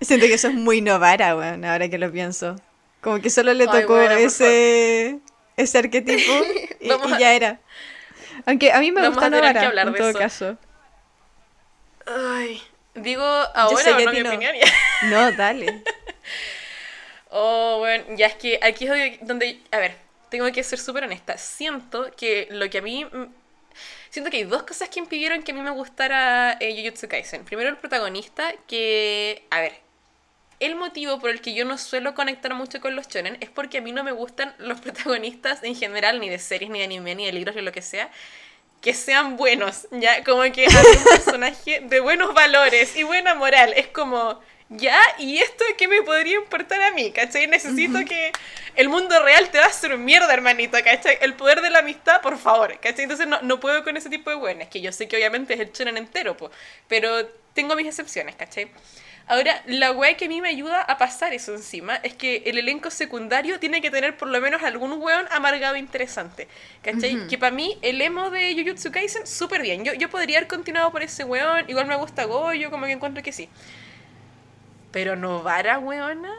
[0.00, 2.56] Siento que eso es muy novara, bueno, ahora que lo pienso.
[3.00, 5.18] Como que solo le tocó ese,
[5.56, 6.32] ese arquetipo
[6.80, 7.60] y, ya era.
[8.46, 10.56] Aunque a mí me gusta Novara, en todo caso.
[12.06, 12.62] Ay,
[12.94, 14.54] Digo ahora no mi opinión.
[15.04, 15.82] no, dale.
[17.30, 19.96] oh, bueno, ya es que aquí es donde, a ver,
[20.28, 21.38] tengo que ser súper honesta.
[21.38, 23.06] Siento que lo que a mí
[24.10, 27.44] Siento que hay dos cosas que impidieron que a mí me gustara eh, Jujutsu Kaisen.
[27.44, 29.44] Primero el protagonista, que...
[29.50, 29.74] A ver,
[30.58, 33.78] el motivo por el que yo no suelo conectar mucho con los shonen es porque
[33.78, 37.14] a mí no me gustan los protagonistas en general, ni de series, ni de anime,
[37.14, 38.10] ni de libros, ni lo que sea,
[38.80, 40.24] que sean buenos, ¿ya?
[40.24, 43.72] Como que hay un personaje de buenos valores y buena moral.
[43.76, 44.40] Es como,
[44.70, 44.98] ¿ya?
[45.18, 47.12] ¿Y esto qué me podría importar a mí?
[47.12, 47.46] ¿Cachai?
[47.46, 48.32] Necesito que
[48.76, 51.18] el mundo real te va a hacer mierda, hermanito, ¿cachai?
[51.20, 53.04] El poder de la amistad, por favor, ¿cachai?
[53.04, 55.60] Entonces no, no puedo con ese tipo de buenas, que yo sé que obviamente es
[55.60, 56.50] el shonen entero, po,
[56.88, 58.70] pero tengo mis excepciones, ¿cachai?
[59.30, 62.58] Ahora, la weá que a mí me ayuda a pasar eso encima es que el
[62.58, 66.48] elenco secundario tiene que tener por lo menos algún weón amargado interesante.
[66.82, 67.28] ¿Cachai?
[67.28, 69.84] Que para mí, el emo de Jujutsu Kaisen, súper bien.
[69.84, 71.64] Yo, yo podría haber continuado por ese weón.
[71.70, 73.48] Igual me gusta Goyo, como que encuentro que sí.
[74.90, 76.32] Pero Novara, weona.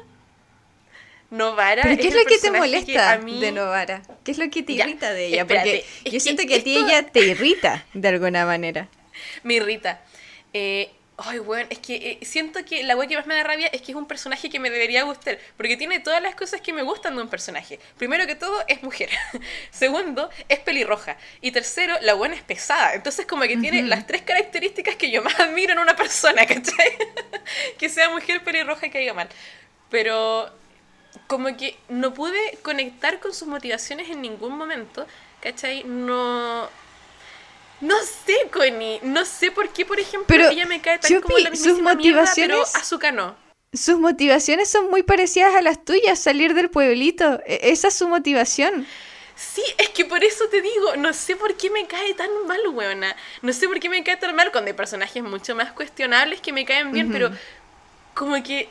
[1.29, 1.83] Novara.
[1.83, 4.01] ¿Pero qué es, el lo que te molesta a mí- de Novara?
[4.25, 5.41] ¿Qué es lo que te Ya, irrita de ella?
[5.43, 8.45] espérate, Porque es yo que siento que a ti esto- ella te irrita de alguna
[8.45, 8.89] manera.
[9.43, 10.01] Me irrita.
[10.53, 10.91] Eh,
[11.25, 13.81] ay, weón, es que eh, siento que la weá que más me da rabia es
[13.81, 15.39] que es un personaje que me debería gustar.
[15.57, 17.79] Porque tiene todas las cosas que me gustan de un personaje.
[17.97, 19.09] Primero que todo, es mujer.
[19.71, 21.17] Segundo, es pelirroja.
[21.41, 22.93] Y tercero, la buena es pesada.
[22.93, 26.97] Entonces, como que tiene las tres características que yo más admiro en una persona, ¿cachai?
[27.77, 29.29] que sea mujer, pelirroja y que haya mal.
[29.89, 30.49] Pero
[31.27, 35.05] como que no pude conectar con sus motivaciones en ningún momento,
[35.41, 35.83] ¿cachai?
[35.83, 36.69] No...
[37.81, 41.21] No sé, Connie, no sé por qué, por ejemplo, Pero, ella me cae tan Chupi,
[41.23, 43.35] como la sus mierda, motivaciones- pero Azuka no.
[43.73, 47.41] Sus motivaciones son muy parecidas a las tuyas, salir del pueblito.
[47.45, 48.85] E- Esa es su motivación.
[49.35, 52.59] Sí, es que por eso te digo, no sé por qué me cae tan mal,
[52.67, 53.15] weona.
[53.41, 56.53] No sé por qué me cae tan mal cuando hay personajes mucho más cuestionables que
[56.53, 57.31] me caen bien, pero
[58.13, 58.67] como que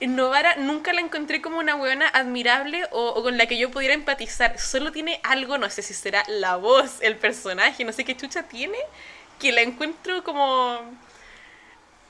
[0.00, 3.94] Novara nunca la encontré como una weona admirable o, o con la que yo pudiera
[3.94, 4.58] empatizar.
[4.58, 8.42] Solo tiene algo, no sé si será la voz, el personaje, no sé qué chucha
[8.44, 8.78] tiene,
[9.38, 10.80] que la encuentro como...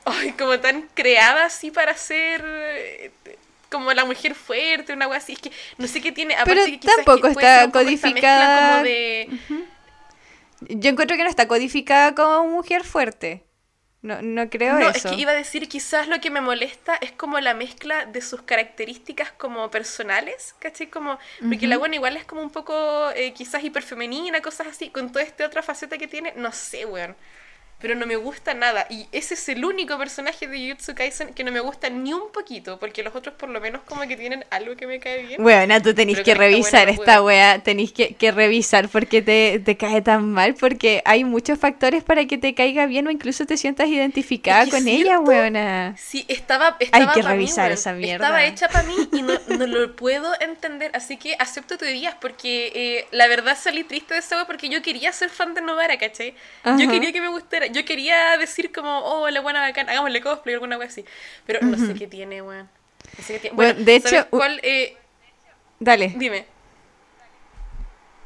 [0.06, 2.42] Ay, como tan creada así para ser...
[2.44, 3.12] eh,
[3.70, 5.32] Como la mujer fuerte, una wea así.
[5.32, 6.34] Es que no sé qué tiene.
[6.34, 8.72] Aparte Pero que quizás que tampoco está codificada.
[8.72, 9.28] como de-
[10.60, 13.44] Yo encuentro que no está codificada como mujer fuerte.
[14.04, 14.96] No, no creo No, eso.
[14.98, 18.20] es que iba a decir, quizás lo que me molesta es como la mezcla de
[18.22, 20.88] sus características como personales, ¿cachai?
[20.88, 25.12] Como, porque la buena igual es como un poco eh, quizás hiperfemenina, cosas así, con
[25.12, 27.16] toda esta otra faceta que tiene, no sé, weón.
[27.80, 28.87] Pero no me gusta nada.
[28.88, 32.30] Y ese es el único personaje de Jujutsu Kaisen que no me gusta ni un
[32.32, 35.42] poquito, porque los otros por lo menos como que tienen algo que me cae bien.
[35.42, 39.76] Bueno, tú tenés Pero que revisar esta wea, tenés que, que revisar porque te, te
[39.76, 43.56] cae tan mal, porque hay muchos factores para que te caiga bien o incluso te
[43.56, 45.94] sientas identificada Es que con ella, weona.
[45.98, 48.26] Sí, estaba, estaba que pa' mí, revisar esa mierda.
[48.26, 50.90] Estaba hecha para mí y no, no lo puedo entender.
[50.94, 54.82] Así que acepto teorías porque eh, la verdad salí triste de esa wea porque yo
[54.82, 56.34] quería ser fan de Novara, ¿cachai?
[56.62, 56.76] Ajá.
[56.78, 57.63] Yo quería que me gustara.
[57.66, 61.05] Yo quería decir como, oh, la buena bacán, hagámosle cosplay, alguna wea así.
[61.46, 62.68] Pero no sé qué tiene, weón.
[63.18, 63.57] No sé qué tiene.
[63.57, 64.61] Bueno, Bueno, de ¿sabes hecho, cuál?
[64.62, 64.96] Eh,
[65.79, 66.46] Dale, dime.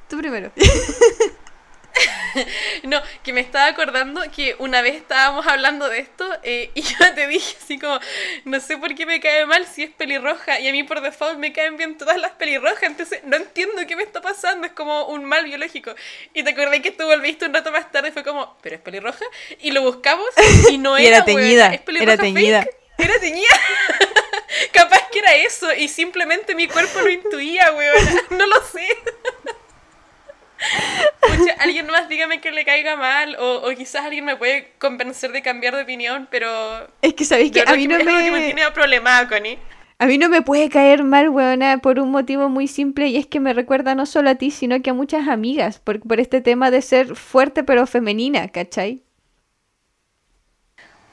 [0.09, 0.53] tú primero.
[2.85, 7.15] No, que me estaba acordando que una vez estábamos hablando de esto eh, y yo
[7.15, 7.99] te dije así como,
[8.45, 11.39] no sé por qué me cae mal si es pelirroja y a mí por default
[11.39, 15.07] me caen bien todas las pelirrojas, entonces no entiendo qué me está pasando, es como
[15.07, 15.95] un mal biológico.
[16.35, 18.83] Y te acordé que tú volviste un rato más tarde y fue como, pero es
[18.83, 19.25] pelirroja
[19.61, 20.29] y lo buscamos
[20.71, 22.63] y no Y era, era weón, teñida, es pelirroja era teñida.
[22.63, 23.61] fake, Era teñida.
[24.73, 27.97] Capaz que era eso y simplemente mi cuerpo lo intuía, weón.
[28.31, 28.87] No lo sé.
[31.21, 35.33] Pucha, alguien más dígame que le caiga mal o, o quizás alguien me puede convencer
[35.33, 38.19] de cambiar de opinión, pero Es que sabéis que a mí que no es algo
[38.19, 38.63] que me tiene
[39.29, 39.59] Connie.
[40.01, 43.27] A mí no me puede caer mal, weona, por un motivo muy simple y es
[43.27, 46.41] que me recuerda no solo a ti, sino que a muchas amigas, por, por este
[46.41, 49.03] tema de ser fuerte pero femenina, ¿cachai?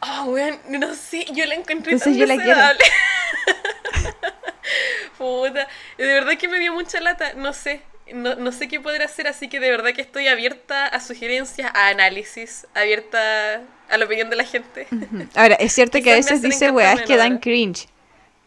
[0.01, 2.61] Oh, weón, no sé, yo la encontré Entonces tan yo la quiero.
[5.17, 7.81] Puta, de verdad que me dio mucha lata, no sé.
[8.13, 11.71] No, no sé qué poder hacer, así que de verdad que estoy abierta a sugerencias,
[11.73, 14.87] a análisis, abierta a la opinión de la gente.
[15.33, 17.87] Ahora, es cierto que a veces dice weas que dan cringe.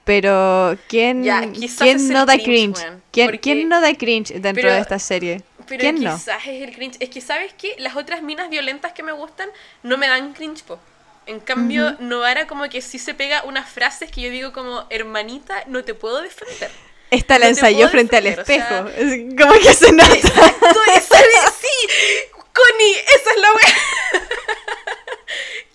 [0.05, 2.79] Pero, ¿quién, quizás ¿quién no da cringe,
[3.12, 5.42] ¿Quién, porque- quién no da cringe dentro Pero- de esta serie?
[5.66, 6.14] Pero ¿Quién no?
[6.14, 6.97] quizás es el cringe.
[6.99, 7.75] Es que, ¿sabes qué?
[7.79, 9.51] Las otras minas violentas que me gustan
[9.83, 10.79] no me dan cringe, po.
[11.27, 15.62] En cambio, Novara como que sí se pega unas frases que yo digo como, hermanita,
[15.66, 16.71] no te puedo defender.
[17.11, 19.37] Esta no la ensayó frente al defender, o sea- espejo.
[19.49, 20.14] Como que se nota.
[20.14, 21.88] Exacto, esa es- sí,
[22.53, 23.75] Connie, esa es la wea.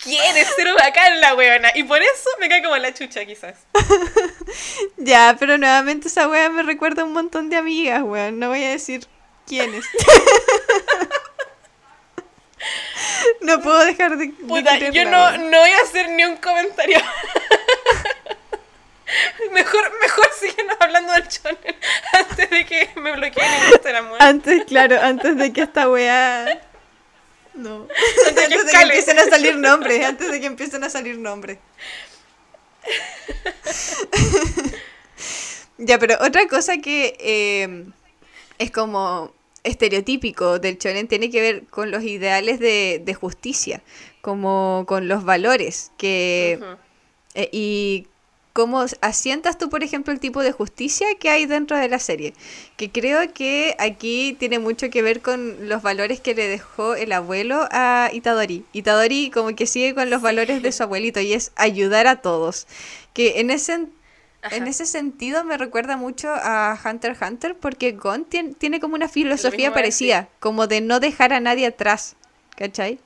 [0.04, 1.72] Quieres ser bacán la weona.
[1.76, 3.56] Y por eso me cae como la chucha, quizás.
[4.98, 8.38] Ya, pero nuevamente esa wea me recuerda a un montón de amigas, weón.
[8.40, 9.08] No voy a decir
[9.48, 9.86] quiénes.
[13.42, 14.28] No puedo dejar de.
[14.28, 16.98] de Puta, yo quererla, no, no voy a hacer ni un comentario.
[19.52, 21.76] mejor, mejor síguenos hablando del shonen
[22.14, 24.08] antes de que me bloqueen en Instagram.
[24.20, 26.62] Antes, claro, antes de que esta weá.
[27.54, 27.88] No.
[28.28, 28.84] Antes de que Antes de que escale.
[28.86, 30.06] empiecen a salir nombres.
[30.06, 31.58] Antes de que empiecen a salir nombres.
[35.78, 37.86] ya, pero otra cosa que eh,
[38.58, 43.82] es como estereotípico del shonen tiene que ver con los ideales de, de justicia,
[44.22, 46.60] como con los valores que
[47.36, 48.08] eh, y
[48.54, 52.34] cómo asientas tú, por ejemplo, el tipo de justicia que hay dentro de la serie.
[52.78, 57.12] Que creo que aquí tiene mucho que ver con los valores que le dejó el
[57.12, 58.64] abuelo a Itadori.
[58.74, 62.68] Itadori como que sigue con los valores de su abuelito y es ayudar a todos.
[63.14, 68.26] Que en ese, en ese sentido me recuerda mucho a Hunter x Hunter porque Gon
[68.26, 72.16] tien- tiene como una filosofía parecida, como de no dejar a nadie atrás.
[72.56, 73.00] ¿Cachai?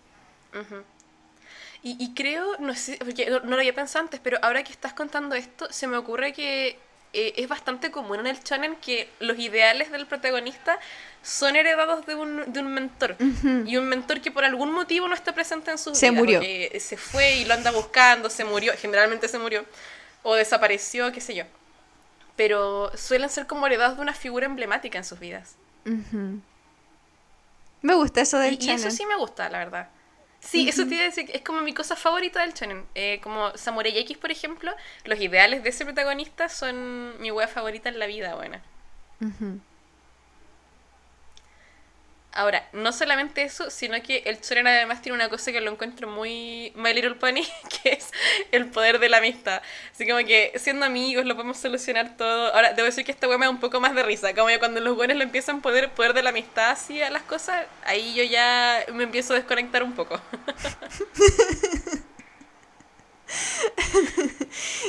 [0.54, 0.82] Ujú.
[1.88, 4.92] Y, y creo, no sé, porque no, lo había pensado antes, pero ahora que estás
[4.92, 6.78] contando esto, se me ocurre que
[7.14, 10.78] eh, es bastante común en el shonen que los ideales del protagonista
[11.24, 13.16] son heredados de un, de un mentor.
[13.66, 16.20] Y un mentor que por algún motivo no está presente en su Se vida.
[16.20, 16.40] murió.
[16.40, 19.64] porque se fue y lo anda buscando, se murió, generalmente se murió.
[20.24, 21.46] O desapareció, qué sé yo.
[22.36, 25.56] Pero suelen ser como heredados de una figura emblemática en sus vidas.
[27.82, 29.88] Me gusta eso del Y, y eso sí me gusta, la verdad.
[30.40, 32.86] Sí, eso te iba a decir, es como mi cosa favorita del shonen.
[32.96, 34.72] Eh, como Samurai X, por ejemplo,
[35.04, 38.62] los ideales de ese protagonista son mi wea favorita en la vida, buena.
[42.38, 46.08] Ahora, no solamente eso, sino que el shonen además tiene una cosa que lo encuentro
[46.08, 47.42] muy My Little Pony,
[47.82, 48.12] que es
[48.52, 49.64] el poder de la amistad.
[49.92, 52.54] Así como que siendo amigos lo podemos solucionar todo.
[52.54, 54.36] Ahora, debo decir que esta wea me da un poco más de risa.
[54.36, 57.10] Como que cuando los buenos le empiezan a poder poder de la amistad así a
[57.10, 60.22] las cosas, ahí yo ya me empiezo a desconectar un poco.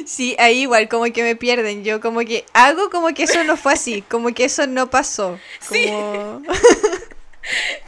[0.06, 1.84] Sí, ahí igual como que me pierden.
[1.84, 5.38] Yo como que hago como que eso no fue así, como que eso no pasó.
[5.60, 5.90] Sí.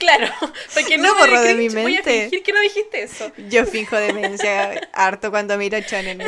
[0.01, 0.27] Claro,
[0.75, 2.23] porque Lo no me borro de mi cringe, Voy a mente.
[2.23, 3.31] fingir que no dijiste eso.
[3.49, 6.19] Yo finjo demencia harto cuando miro shonen.
[6.19, 6.25] ¿no?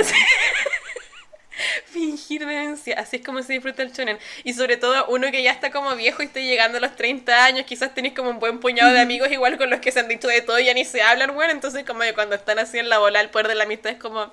[1.87, 4.19] Fingir demencia, así es como se disfruta el shonen.
[4.45, 7.45] Y sobre todo uno que ya está como viejo y está llegando a los 30
[7.45, 10.09] años, quizás tenés como un buen puñado de amigos igual con los que se han
[10.09, 12.79] dicho de todo y ya ni se hablan, bueno, entonces como que cuando están así
[12.79, 14.33] en la bola el poder de la amistad es como,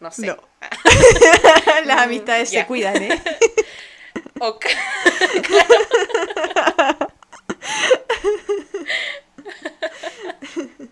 [0.00, 0.26] no sé.
[0.26, 0.36] No.
[1.84, 3.22] Las amistades se cuidan, ¿eh?
[4.40, 4.66] Ok.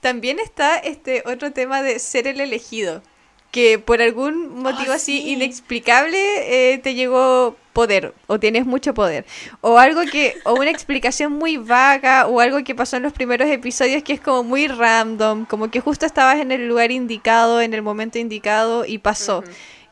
[0.00, 3.02] También está este otro tema de ser el elegido,
[3.50, 5.30] que por algún motivo Ah, así sí.
[5.32, 9.26] inexplicable eh, te llegó poder o tienes mucho poder
[9.60, 13.48] o algo que o una explicación muy vaga o algo que pasó en los primeros
[13.50, 17.74] episodios que es como muy random, como que justo estabas en el lugar indicado, en
[17.74, 19.42] el momento indicado y pasó.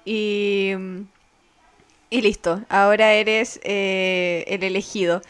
[0.05, 0.73] Y
[2.17, 5.21] y listo, ahora eres eh, el elegido.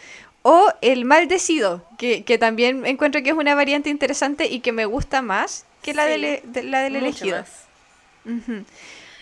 [0.43, 4.85] O el maldecido, que, que también encuentro que es una variante interesante y que me
[4.85, 7.39] gusta más que la, Sí, del, de- la del elegido.
[7.39, 7.51] más.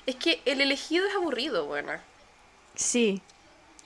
[0.07, 1.93] Es que el elegido es aburrido, bueno.
[2.75, 3.21] Sí.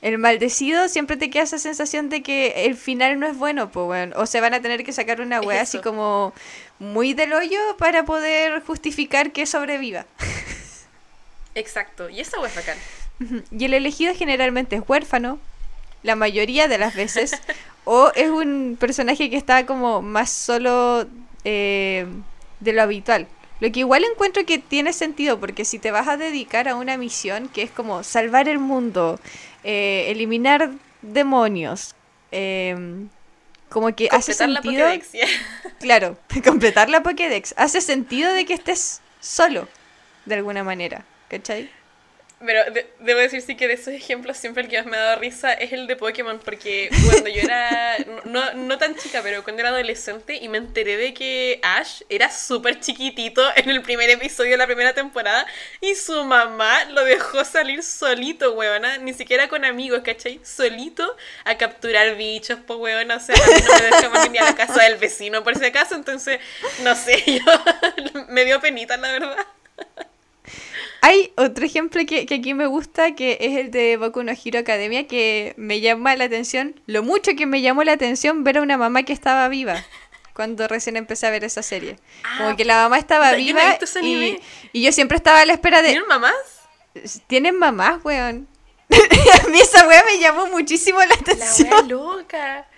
[0.00, 3.84] El maldecido siempre te queda esa sensación de que el final no es bueno, pues
[3.86, 4.16] bueno.
[4.18, 6.32] O se van a tener que sacar una Es wea así como
[6.78, 10.06] muy del hoyo para poder justificar que sobreviva.
[11.54, 12.78] Exacto, y esa wea es bacán.
[13.50, 15.38] Y el elegido generalmente es huérfano,
[16.02, 17.32] la mayoría de las veces,
[17.84, 21.06] o es un personaje que está como más solo
[21.44, 22.06] eh,
[22.60, 23.26] de lo habitual.
[23.60, 26.98] Lo que igual encuentro que tiene sentido, porque si te vas a dedicar a una
[26.98, 29.18] misión que es como salvar el mundo,
[29.64, 31.94] eh, eliminar demonios,
[32.30, 33.08] em,
[33.70, 34.84] como que hace Completar la sentido...
[34.84, 35.26] Pokédex, ya.
[35.80, 37.54] Claro, completar la Pokédex.
[37.56, 39.68] Hace sentido de que estés solo,
[40.26, 41.70] de alguna manera, ¿cachai?
[42.38, 45.00] Pero de- debo decir sí que de esos ejemplos siempre el que más me ha
[45.00, 49.42] dado risa es el de Pokémon, porque cuando yo era, no, no tan chica, pero
[49.42, 54.10] cuando era adolescente y me enteré de que Ash era súper chiquitito en el primer
[54.10, 55.46] episodio de la primera temporada
[55.80, 60.38] y su mamá lo dejó salir solito, huevona, ni siquiera con amigos, ¿cachai?
[60.44, 64.44] Solito a capturar bichos, pues huevona, o sea, a mí no me dejaban ni a
[64.44, 66.38] la casa del vecino por si acaso, entonces,
[66.82, 69.36] no sé, yo me dio penita, la verdad.
[71.06, 74.58] Hay otro ejemplo que, que aquí me gusta, que es el de Boku no Hero
[74.58, 78.62] Academia, que me llama la atención, lo mucho que me llamó la atención ver a
[78.62, 79.84] una mamá que estaba viva
[80.34, 81.96] cuando recién empecé a ver esa serie.
[82.38, 84.40] Como Ah, que la mamá estaba puta, yo no he viva visto ese y, anime.
[84.72, 85.88] y yo siempre estaba a la espera de...
[85.90, 86.34] ¿Tienen mamás?
[87.28, 88.48] ¿Tienen mamás, weón?
[89.44, 91.68] a mí esa wea me llamó muchísimo la La atención.
[91.72, 92.68] wea loca.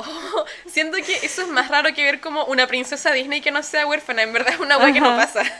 [0.00, 3.62] Oh, siento que eso es más raro que ver como una princesa Disney que no
[3.62, 4.22] sea huérfana.
[4.22, 5.42] En verdad es una wea que no pasa.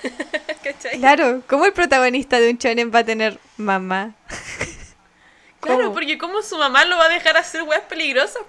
[1.01, 4.15] Claro, ¿cómo el protagonista de un shonen va a tener mamá?
[5.61, 8.43] Claro, porque como su mamá lo va a dejar hacer weas peligrosas,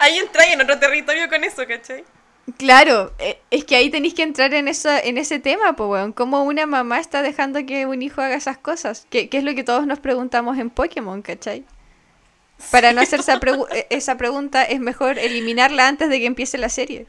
[0.00, 2.04] ahí entra en otro territorio con eso, ¿cachai?
[2.58, 6.12] Claro, e, es que ahí tenéis que entrar en, eso, en ese tema, pues, weón.
[6.12, 9.06] ¿Cómo una mamá está dejando que un hijo haga esas cosas?
[9.10, 11.64] ¿Qué, es lo que todos nos preguntamos en Pokémon, ¿cachai?
[12.70, 13.40] Para no hacer esa,
[13.72, 17.06] e, esa pregunta es mejor eliminarla antes de que empiece la serie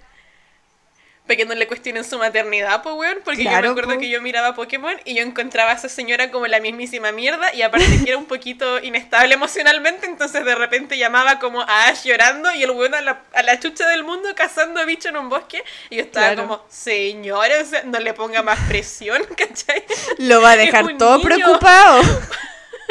[1.26, 3.18] para que no le cuestionen su maternidad, pues, weón.
[3.24, 6.48] Porque yo me acuerdo que yo miraba Pokémon y yo encontraba a esa señora como
[6.48, 11.39] la mismísima mierda y aparte que era un poquito inestable emocionalmente, entonces de repente llamaba
[11.39, 15.10] como a Ash llorando y el weón a la, chucha del mundo cazando a bicho
[15.10, 19.84] en un bosque y yo estaba como, señora, no le ponga más presión, ¿cachai?
[20.18, 22.02] Lo va a dejar todo preocupado.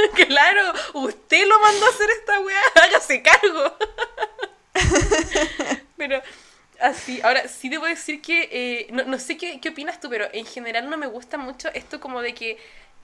[0.29, 3.77] claro, usted lo mandó a hacer esta weá, hágase cargo.
[5.97, 6.23] Pero
[6.81, 7.21] así.
[7.23, 10.45] Ahora, sí debo decir que, eh, no, no, sé qué, qué opinas tú, pero en
[10.45, 12.59] general no me gusta mucho esto como de que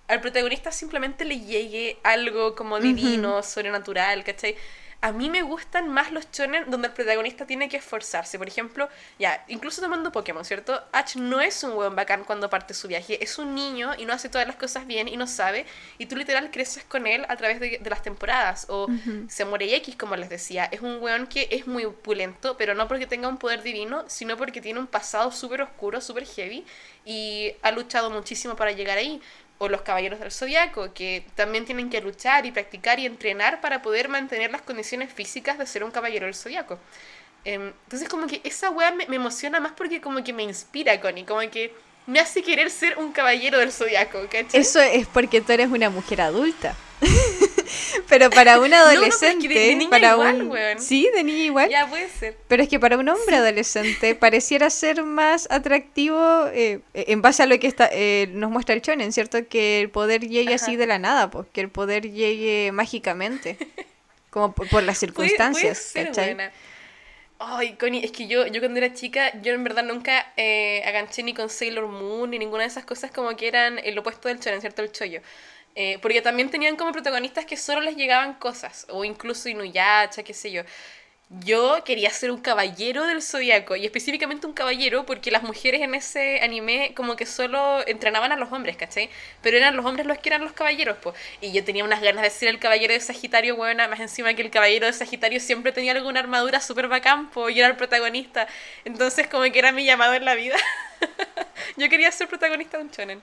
[0.08, 4.56] al protagonista simplemente le llegue algo como divino, sobrenatural, ¿cachai?
[5.00, 8.36] A mí me gustan más los shonen donde el protagonista tiene que esforzarse.
[8.36, 10.82] Por ejemplo, ya, incluso tomando Pokémon, ¿cierto?
[10.90, 13.22] Ash no es un weón bacán cuando parte su viaje.
[13.22, 15.66] Es un niño y no hace todas las cosas bien y no sabe.
[15.98, 18.66] Y tú literal creces con él a través de, las temporadas.
[18.70, 18.88] O
[19.28, 20.64] se muere X, como les decía.
[20.64, 24.36] Es un weón que es muy opulento, pero no porque tenga un poder divino, sino
[24.36, 26.64] porque tiene un pasado súper oscuro, súper heavy.
[27.04, 29.22] Y ha luchado muchísimo para llegar ahí
[29.58, 33.82] o los caballeros del zodiaco, que también tienen que luchar y practicar y entrenar para
[33.82, 36.78] poder mantener las condiciones físicas de ser un caballero del zodiaco.
[37.44, 41.00] Em, entonces, como que esa weá me, me, emociona más porque, como que me inspira,
[41.00, 41.72] Connie, como que
[42.08, 44.58] me hace querer ser un caballero del zodiaco, ¿cachai?
[44.58, 46.74] Eso es porque tú eres una mujer adulta.
[48.08, 51.68] Pero para un adolescente, para un sí, de niña igual.
[51.68, 52.34] Ya puede ser.
[52.48, 57.46] Pero es que para un hombre adolescente pareciera ser más atractivo eh, en base a
[57.46, 59.46] lo que está eh, nos muestra el shonen, ¿cierto?
[59.46, 63.58] Que el poder llegue así de la nada, pues, que el poder llegue mágicamente,
[64.30, 65.92] como por, las circunstancias,
[67.40, 71.22] Ay, Connie, es que yo, yo cuando era chica, yo en verdad nunca eh, aganché
[71.22, 74.40] ni con Sailor Moon ni ninguna de esas cosas como que eran el opuesto del
[74.40, 74.82] shonen, ¿cierto?
[74.82, 75.20] El chollo.
[75.76, 80.34] Eh, porque también tenían como protagonistas que solo les llegaban cosas, o incluso Inuyacha, qué
[80.34, 80.62] sé yo.
[81.30, 85.94] Yo quería ser un caballero del zodiaco, y específicamente un caballero porque las mujeres en
[85.94, 89.10] ese anime como que solo entrenaban a los hombres, ¿cachai?
[89.42, 91.14] Pero eran los hombres los que eran los caballeros, pues.
[91.42, 94.40] Y yo tenía unas ganas de ser el caballero de Sagitario, buena, más encima que
[94.40, 98.48] el caballero de Sagitario siempre tenía alguna armadura súper bacán, pues, y era el protagonista.
[98.86, 100.56] Entonces como que era mi llamado en la vida.
[101.76, 103.22] yo quería ser protagonista de un shonen.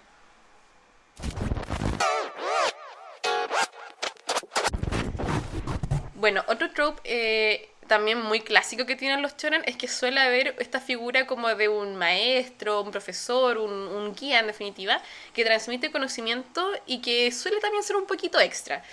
[6.13, 10.55] Bueno, otro trope eh, también muy clásico que tienen los shonen es que suele haber
[10.59, 15.01] esta figura como de un maestro, un profesor, un, guía en definitiva,
[15.33, 18.83] que transmite conocimiento y que suele también ser un poquito extra.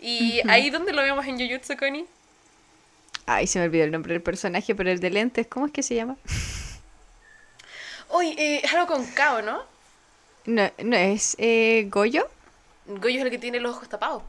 [0.00, 2.06] Y ahí donde lo vemos en Jujutsu, Connie.
[3.26, 5.82] Ay, se me olvidó el nombre del personaje, pero el de lentes, ¿cómo es que
[5.82, 6.16] se llama?
[8.10, 9.62] Uy, eh, es algo con Kao, ¿no?
[10.44, 12.28] No, no es eh, Goyo.
[12.86, 14.22] Goyo es el que tiene los ojos tapados.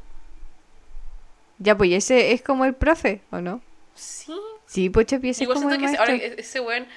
[1.58, 3.62] Ya, pues ese es como el profe, ¿o no?
[3.96, 4.34] Sí.
[4.66, 6.88] Sí, pues Chapi, ese es como el que ahora ese weón,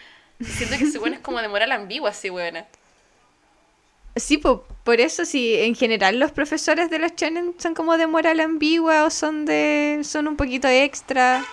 [0.40, 2.66] siento que ese weón es como de moral ambigua, así weona.
[4.16, 8.06] Sí, pues, por eso sí, en general los profesores de los shonen son como de
[8.06, 11.44] moral ambigua o son de son un poquito extra.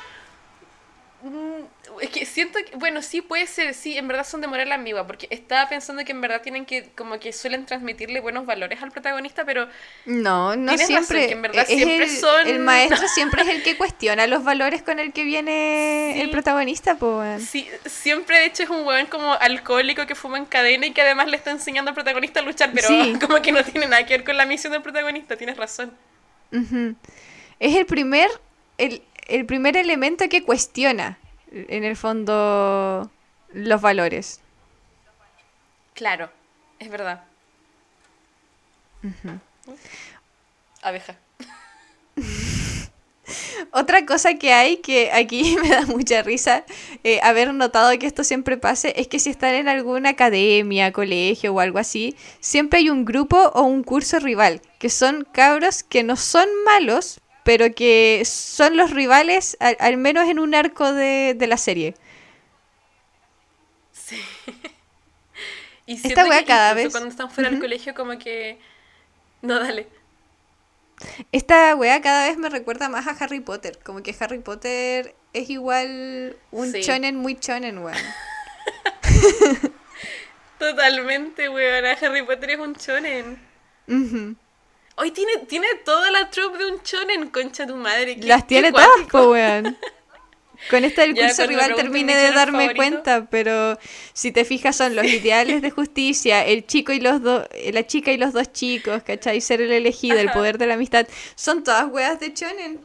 [2.01, 5.05] Es que siento que, bueno, sí puede ser, sí, en verdad son de moral ambigua,
[5.07, 8.91] porque estaba pensando que en verdad tienen que, como que suelen transmitirle buenos valores al
[8.91, 9.67] protagonista, pero...
[10.05, 11.31] No, no siempre.
[11.31, 12.47] en verdad siempre el, son...
[12.47, 16.95] El maestro siempre es el que cuestiona los valores con el que viene el protagonista,
[16.95, 17.45] pues.
[17.45, 21.01] Sí, siempre de hecho es un weón como alcohólico que fuma en cadena y que
[21.01, 22.87] además le está enseñando al protagonista a luchar, pero
[23.25, 25.91] como que no tiene nada que ver con la misión del protagonista, tienes razón.
[27.59, 28.29] Es el primer,
[28.77, 31.17] el, el primer elemento que cuestiona
[31.53, 33.09] en el fondo
[33.53, 34.41] los valores.
[35.93, 36.29] Claro,
[36.79, 37.23] es verdad.
[40.81, 41.15] Abeja.
[43.71, 46.65] Otra cosa que hay que aquí me da mucha risa
[47.03, 51.53] eh, haber notado que esto siempre pase es que si están en alguna academia, colegio
[51.53, 56.03] o algo así, siempre hay un grupo o un curso rival, que son cabros que
[56.03, 61.57] no son malos, pero que son los rivales, al, menos en un arco de, la
[61.57, 61.95] serie.
[63.91, 64.21] Sí.
[65.85, 66.91] y Esta wea cada vez.
[66.91, 68.59] Cuando están fuera del colegio, como que.
[69.41, 69.87] No, dale.
[71.31, 73.79] Esta weá cada vez me recuerda más a Harry Potter.
[73.83, 76.81] Como que Harry Potter es igual un Sí.
[76.81, 77.97] chonen muy chonen, weón.
[80.59, 81.85] Totalmente, weón.
[81.85, 83.39] Harry Potter es un shonen.
[83.87, 84.35] Ujú.
[84.95, 88.15] Hoy tiene, tiene toda la trope de un shonen, concha tu madre.
[88.19, 89.77] qué- Las tiene todas, po, weón.
[90.69, 92.75] Con esta del curso rival terminé mi de darme favorito.
[92.77, 93.77] cuenta, pero
[94.13, 98.11] si te fijas son los ideales de justicia, el chico y los dos, la chica
[98.13, 99.41] y los dos chicos, ¿cachai?
[99.41, 102.79] Ser el elegido, el poder de la amistad, son todas weas de chonen.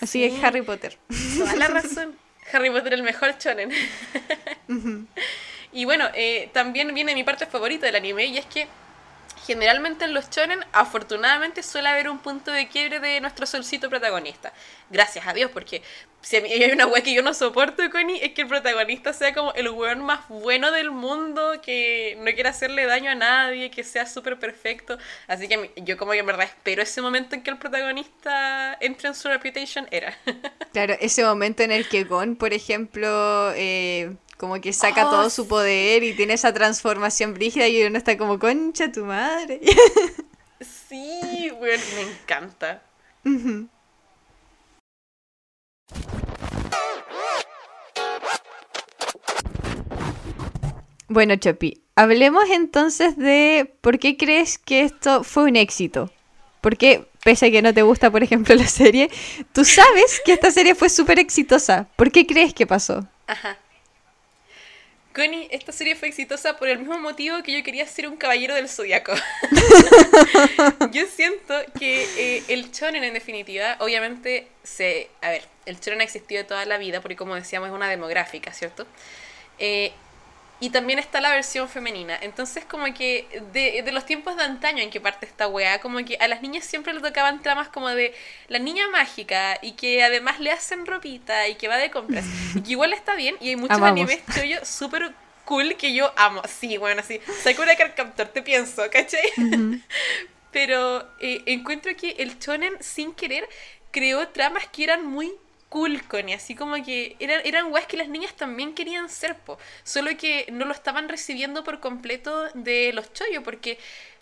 [0.00, 0.30] Así Sí.
[0.40, 0.96] que Harry Potter.
[1.38, 2.16] Toda la razón.
[2.52, 3.70] Harry Potter el mejor shonen.
[5.72, 8.66] y bueno, eh, también viene mi parte favorita del anime y es que
[9.48, 14.52] generalmente en los shonen, afortunadamente suele haber un punto de quiebre de nuestro solcito protagonista.
[14.90, 15.82] Gracias a Dios, porque
[16.20, 19.12] si a mí- hay una wea que yo no soporto, Connie, es que el protagonista
[19.14, 23.70] sea como el weón más bueno del mundo, que no quiera hacerle daño a nadie,
[23.70, 24.98] que sea súper perfecto.
[25.26, 29.08] Así que yo como que en verdad espero ese momento en que el protagonista entre
[29.08, 30.16] en su reputation era.
[30.72, 35.30] Claro, ese momento en el que Gon, por ejemplo, eh, como que saca Oh, todo
[35.30, 39.60] su poder y tiene esa transformación brígida y uno está como, concha tu madre.
[40.88, 42.82] Sí, weón, me encanta.
[51.08, 56.10] Bueno, Chopi, hablemos entonces de por qué crees que esto fue un éxito.
[56.60, 59.10] ¿Por qué, pese a que no te gusta, por ejemplo, la serie,
[59.52, 61.88] tú sabes que esta serie fue súper exitosa?
[61.96, 63.06] ¿Por qué crees que pasó?
[63.26, 63.58] Ajá.
[65.18, 68.54] Connie, esta serie fue exitosa por el mismo motivo que yo quería ser un caballero
[68.54, 69.12] del zodiaco.
[70.92, 75.10] yo siento que eh, el shonen, en definitiva, obviamente, se.
[75.20, 78.52] A ver, el shonen ha existido toda la vida, porque como decíamos, es una demográfica,
[78.52, 78.86] ¿cierto?
[79.58, 79.90] Eh,
[80.60, 82.18] y también está la versión femenina.
[82.20, 86.04] Entonces, como que de, de los tiempos de antaño en que parte esta weá, como
[86.04, 88.14] que a las niñas siempre le tocaban tramas como de
[88.48, 92.24] la niña mágica y que además le hacen ropita y que va de compras.
[92.54, 94.10] Y que igual está bien y hay muchos Amamos.
[94.10, 95.12] animes chollo súper
[95.44, 96.42] cool que yo amo.
[96.48, 97.20] Sí, bueno, así.
[97.42, 99.32] Sakura Card Captor, te pienso, ¿cachai?
[100.50, 103.48] Pero eh, encuentro que el shonen, sin querer,
[103.90, 105.32] creó tramas que eran muy
[105.68, 106.34] cool, Connie.
[106.34, 109.58] Así como que eran, eran weas que las niñas también querían ser, po.
[109.84, 113.78] Solo que no lo estaban recibiendo por completo de los chollos, porque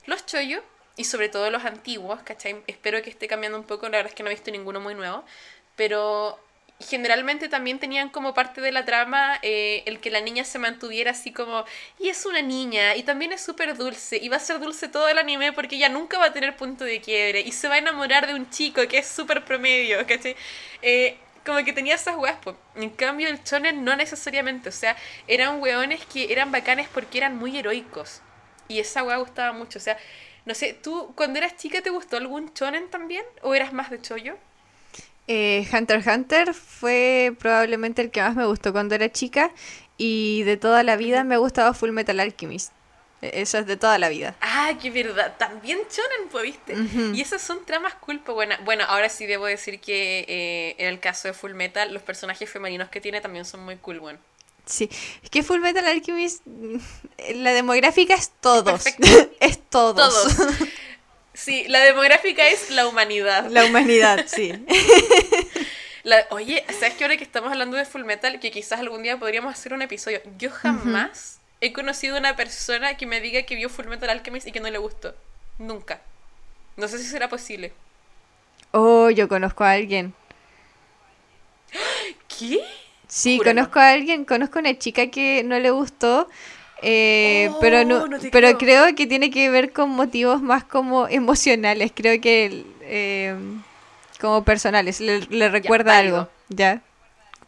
[0.07, 0.63] los chollos,
[0.97, 2.63] y sobre todo los antiguos, ¿cachai?
[2.67, 4.95] Espero que esté cambiando un poco, la verdad es que no he visto ninguno muy
[4.95, 5.25] nuevo,
[5.77, 6.39] pero
[6.79, 11.13] generalmente también tenían como parte de la trama eh, el que la niña se mantuviera
[11.13, 11.65] así como,
[11.99, 15.09] y es una niña, y también es súper dulce, y va a ser dulce todo
[15.09, 17.79] el anime porque ella nunca va a tener punto de quiebre, y se va a
[17.79, 20.37] enamorar de un chico que es súper promedio, ¿cachai?
[20.83, 21.17] Eh,
[21.47, 22.57] como que tenía esas weas, po.
[22.75, 24.97] En cambio, el shonen no necesariamente, o sea,
[25.29, 28.21] eran weones que eran bacanes porque eran muy heroicos.
[28.69, 29.97] Y esa wea gustaba mucho, o sea,
[30.45, 33.25] no sé, ¿tú cuando eras chica te gustó algún shonen también?
[33.43, 34.37] ¿O eras más de chollo?
[35.29, 39.51] Eh, Hunter x Hunter fue probablemente el que más me gustó cuando era chica
[39.97, 42.76] y de toda la vida me ha gustado Full Metal Alchemist.
[43.23, 44.35] E- Eso es de toda la vida.
[44.41, 45.35] Ah, qué verdad.
[45.39, 46.75] También shonen, pues, ¿viste?
[47.15, 48.59] Y esas son tramas culpa buena.
[48.65, 52.49] Bueno, ahora sí debo decir que eh, en el caso de Full Metal, los personajes
[52.51, 54.19] femeninos que tiene también son muy cool, bueno.
[54.67, 54.91] Sí,
[55.23, 56.77] es que Full Metal Alchemist, mm,
[57.37, 58.85] la demográfica es todos.
[59.41, 59.97] Es todos.
[59.97, 60.55] Todos.
[61.35, 63.47] Sí, la demográfica es la humanidad.
[63.51, 64.53] La humanidad, sí.
[66.03, 69.19] La- oye, ¿sabes que ahora que estamos hablando de Full Metal, que quizás algún día
[69.19, 70.21] podríamos hacer un episodio?
[70.39, 74.53] Yo jamás he conocido una persona que me diga que vio Full Metal Alchemist y
[74.53, 75.15] que no le gustó.
[75.59, 76.03] Nunca.
[76.77, 77.73] No sé si será posible.
[78.73, 80.15] Oh, yo conozco a alguien.
[82.29, 82.61] ¿Qué?
[83.09, 83.41] Sí, Júralo.
[83.41, 86.29] conozco a alguien, conozco a una chica que no le gustó,
[86.83, 88.59] eh, Oh, pero no, pero creo.
[88.59, 93.37] creo que tiene que ver con motivos más como emocionales, creo que eh,
[94.21, 96.83] como personales, le, le recuerda algo, ya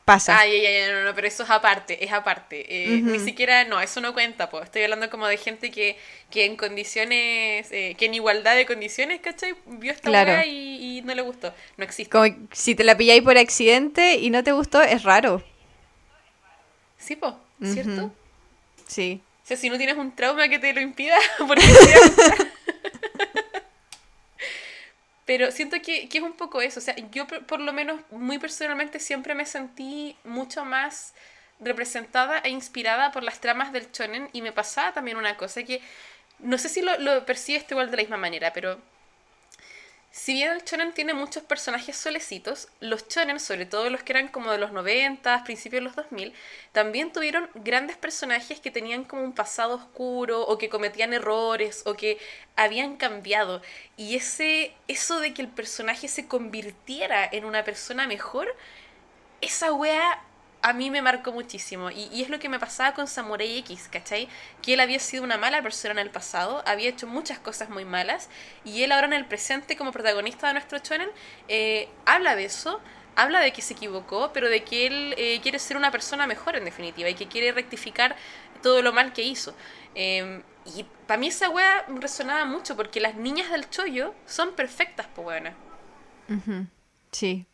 [0.09, 0.39] pasa.
[0.39, 2.65] Ay, ay, ay, no, no, pero eso es aparte, es aparte.
[2.69, 3.03] Eh.
[3.03, 4.65] Ni siquiera, no, eso no cuenta, pues.
[4.65, 5.99] Estoy hablando como de gente que,
[6.31, 9.55] que en condiciones, eh, que en igualdad de condiciones, ¿cachai?
[9.67, 10.33] Vio esta Claro.
[10.47, 11.53] y, y no le gustó.
[11.77, 12.11] No existe.
[12.11, 15.45] Como si te la pilláis por accidente y no te gustó, es raro.
[16.97, 18.11] Sí, pues, ¿cierto?
[18.87, 19.21] Sí.
[19.45, 22.05] O sea, si no tienes un trauma que te lo impida, ¿por qué te va
[22.05, 22.49] a gustar?
[25.29, 26.81] Pero siento que, que es un poco eso.
[26.81, 31.13] O sea, yo por, por lo menos, muy personalmente, siempre me sentí mucho más
[31.61, 34.31] representada e inspirada por las tramas del shonen.
[34.33, 35.83] Y me pasaba también una cosa que,
[36.39, 38.81] no sé si lo, lo percibes igual de la misma manera, pero
[40.11, 44.29] si bien el shonen tiene muchos personajes solecitos, los shonen, sobre todo los que eran
[44.29, 46.33] como de los 90, principios de los 2000,
[46.73, 51.95] también tuvieron grandes personajes que tenían como un pasado oscuro o que cometían errores o
[51.95, 52.19] que
[52.57, 53.63] habían cambiado.
[53.97, 58.55] Y ese eso de que el personaje se convirtiera en una persona mejor,
[59.41, 60.23] esa wea
[60.63, 61.91] a mí me marcó muchísimo.
[61.91, 64.29] Y, es lo que me pasaba con Samurai X, ¿cachai?
[64.63, 67.85] Que él había sido una mala persona en el pasado, había hecho muchas cosas muy
[67.85, 68.29] malas,
[68.65, 71.11] y él ahora en el presente, como protagonista de nuestro shonen,
[71.49, 72.81] eh, habla de eso,
[73.17, 76.57] habla de que se equivocó, pero de que él eh, quiere ser una persona mejor
[76.57, 78.17] en definitiva, y que quiere rectificar
[78.63, 79.55] todo lo mal que hizo.
[79.95, 80.43] Em,
[80.77, 85.25] y para mí esa wea resonaba mucho, porque las niñas del chollo son perfectas, pues
[85.25, 85.55] buena.
[87.11, 87.47] Sí,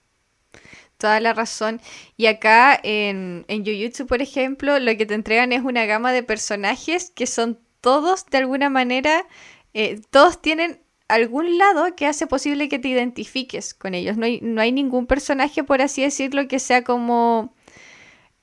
[0.99, 1.80] toda la razón.
[2.16, 6.22] Y acá en, en Jujutsu, por ejemplo, lo que te entregan es una gama de
[6.22, 9.26] personajes que son todos, de alguna manera,
[9.74, 14.16] eh, todos tienen algún lado que hace posible que te identifiques con ellos.
[14.16, 17.55] No hay, no hay ningún personaje, por así decirlo, que sea como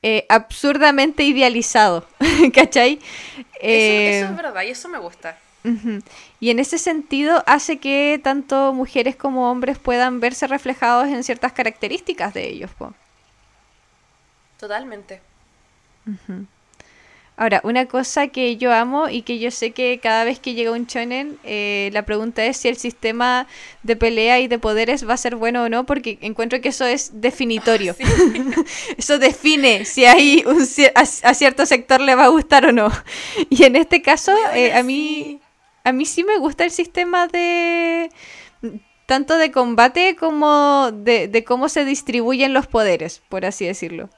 [0.04, 2.08] eh, absurdamente idealizado,
[2.54, 2.99] ¿cachai?
[3.60, 5.38] eso, eso es verdad y eso me gusta.
[6.39, 11.53] Y en ese sentido hace que tanto mujeres como hombres puedan verse reflejados en ciertas
[11.53, 12.72] características de ellos.
[14.59, 15.22] Totalmente.
[17.38, 20.72] Ahora, una cosa que yo amo y que yo sé que cada vez que llega
[20.72, 23.47] un shonen, eh, la pregunta es si el sistema
[23.82, 26.86] de pelea y de poderes va a ser bueno o no, porque encuentro que eso
[26.86, 27.95] es definitorio.
[28.97, 32.91] eso define si hay un, a, cierto sector le va a gustar o no.
[33.49, 35.39] Y en este caso, eh, a mí
[35.84, 38.09] a mí sí me gusta el sistema de
[39.11, 44.09] tanto de combate como de, cómo se distribuyen los poderes, por así decirlo.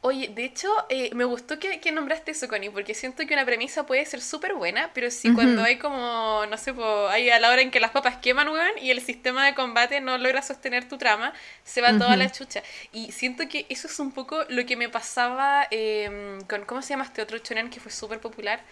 [0.00, 3.84] Oye, de hecho, eh, me gustó que, nombraste eso, Connie, porque siento que una premisa
[3.84, 6.72] puede ser súper buena, pero si cuando hay como, no sé,
[7.10, 10.00] hay a la hora en que las papas queman, weón, y el sistema de combate
[10.00, 12.62] no logra sostener tu trama, se va toda la chucha.
[12.92, 16.90] Y siento que eso es un poco lo que me pasaba em, con, ¿cómo se
[16.90, 18.62] llama este otro chonen que fue súper popular?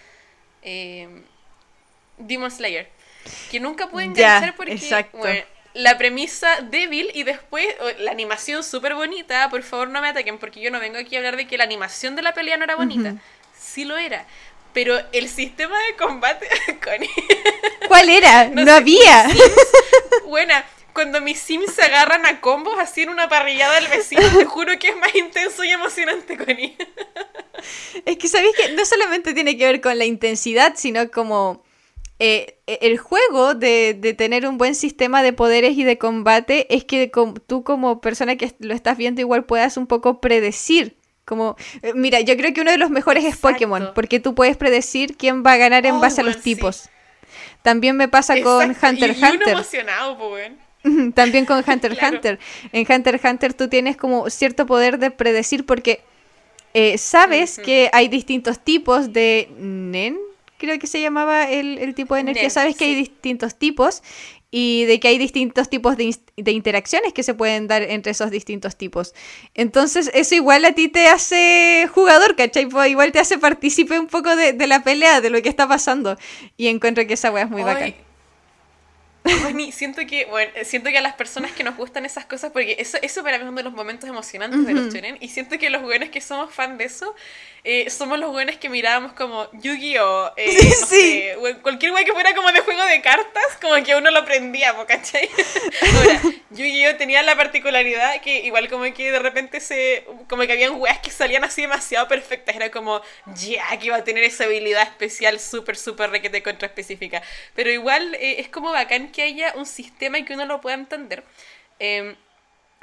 [0.62, 1.22] Eh,
[2.18, 2.88] Demon Slayer.
[3.50, 7.66] Que nunca pude enganchar porque la premisa débil y después
[7.98, 9.48] la animación súper bonita.
[9.50, 11.64] Por favor, no me ataquen porque yo no vengo aquí a hablar de que la
[11.64, 13.14] animación de la pelea no era bonita.
[13.58, 14.24] Sí lo era.
[14.72, 16.48] Pero el sistema de combate.
[17.88, 18.48] ¿Cuál era?
[18.54, 19.26] No, había.
[20.26, 20.64] Buena
[20.96, 24.78] cuando mis sims se agarran a combos así en una parrillada del vecino, te juro
[24.78, 26.74] que es más intenso y emocionante, Connie.
[28.06, 31.62] Es que sabéis que no solamente tiene que ver con la intensidad, sino como
[32.18, 37.10] eh, el juego de, tener un buen sistema de poderes y de combate es que
[37.46, 40.96] tú como persona que lo estás viendo igual puedas un poco predecir.
[41.24, 44.56] Como, eh, mira, yo creo que uno de los mejores es Pokémon, porque tú puedes
[44.56, 46.88] predecir quién va a ganar en oh, base a los tipos.
[47.62, 49.48] También me pasa con Hunter x Hunter.
[49.48, 50.16] emocionado,
[51.14, 52.38] También con Hunter x Hunter.
[52.72, 56.00] En Hunter x Hunter tú tienes como cierto poder de predecir porque
[56.74, 60.16] eh, sabes que hay distintos tipos de Nen,
[60.58, 62.50] creo que se llamaba el, tipo de energía.
[62.50, 64.02] Sabes que hay distintos tipos
[64.50, 68.76] y de que hay distintos tipos de, interacciones que se pueden dar entre esos distintos
[68.76, 69.14] tipos.
[69.54, 72.66] Entonces, eso igual a ti te hace jugador, ¿cachai?
[72.66, 76.16] Pues igual te hace partícipe un poco de, la pelea, de lo que está pasando.
[76.56, 78.05] Y encuentro que esa weá es muy bacán
[79.72, 82.98] siento que, bueno, siento que a las personas que nos gustan esas cosas, porque eso,
[83.02, 85.70] eso para mí es uno de los momentos emocionantes de los shonen, y siento que
[85.70, 87.14] los buenos que somos fan de eso,
[87.64, 90.32] eh, somos los buenos que mirábamos como Yu-Gi-Oh!
[90.36, 94.74] Eh, cualquier wey que fuera como de juego de cartas, como que uno lo prendía,
[94.86, 95.28] ¿cachai?
[95.82, 96.20] Ahora,
[96.50, 96.96] Yu-Gi-Oh!
[96.96, 101.10] tenía la particularidad que igual como que de repente se, como que habían weas que
[101.10, 103.00] salían así demasiado perfectas, era como,
[103.34, 107.22] ya, que iba a tener esa habilidad especial súper, súper requete contra específica,
[107.54, 110.76] pero igual eh, es como bacán que haya un sistema y que uno lo pueda
[110.76, 111.24] entender.
[111.78, 112.16] Em,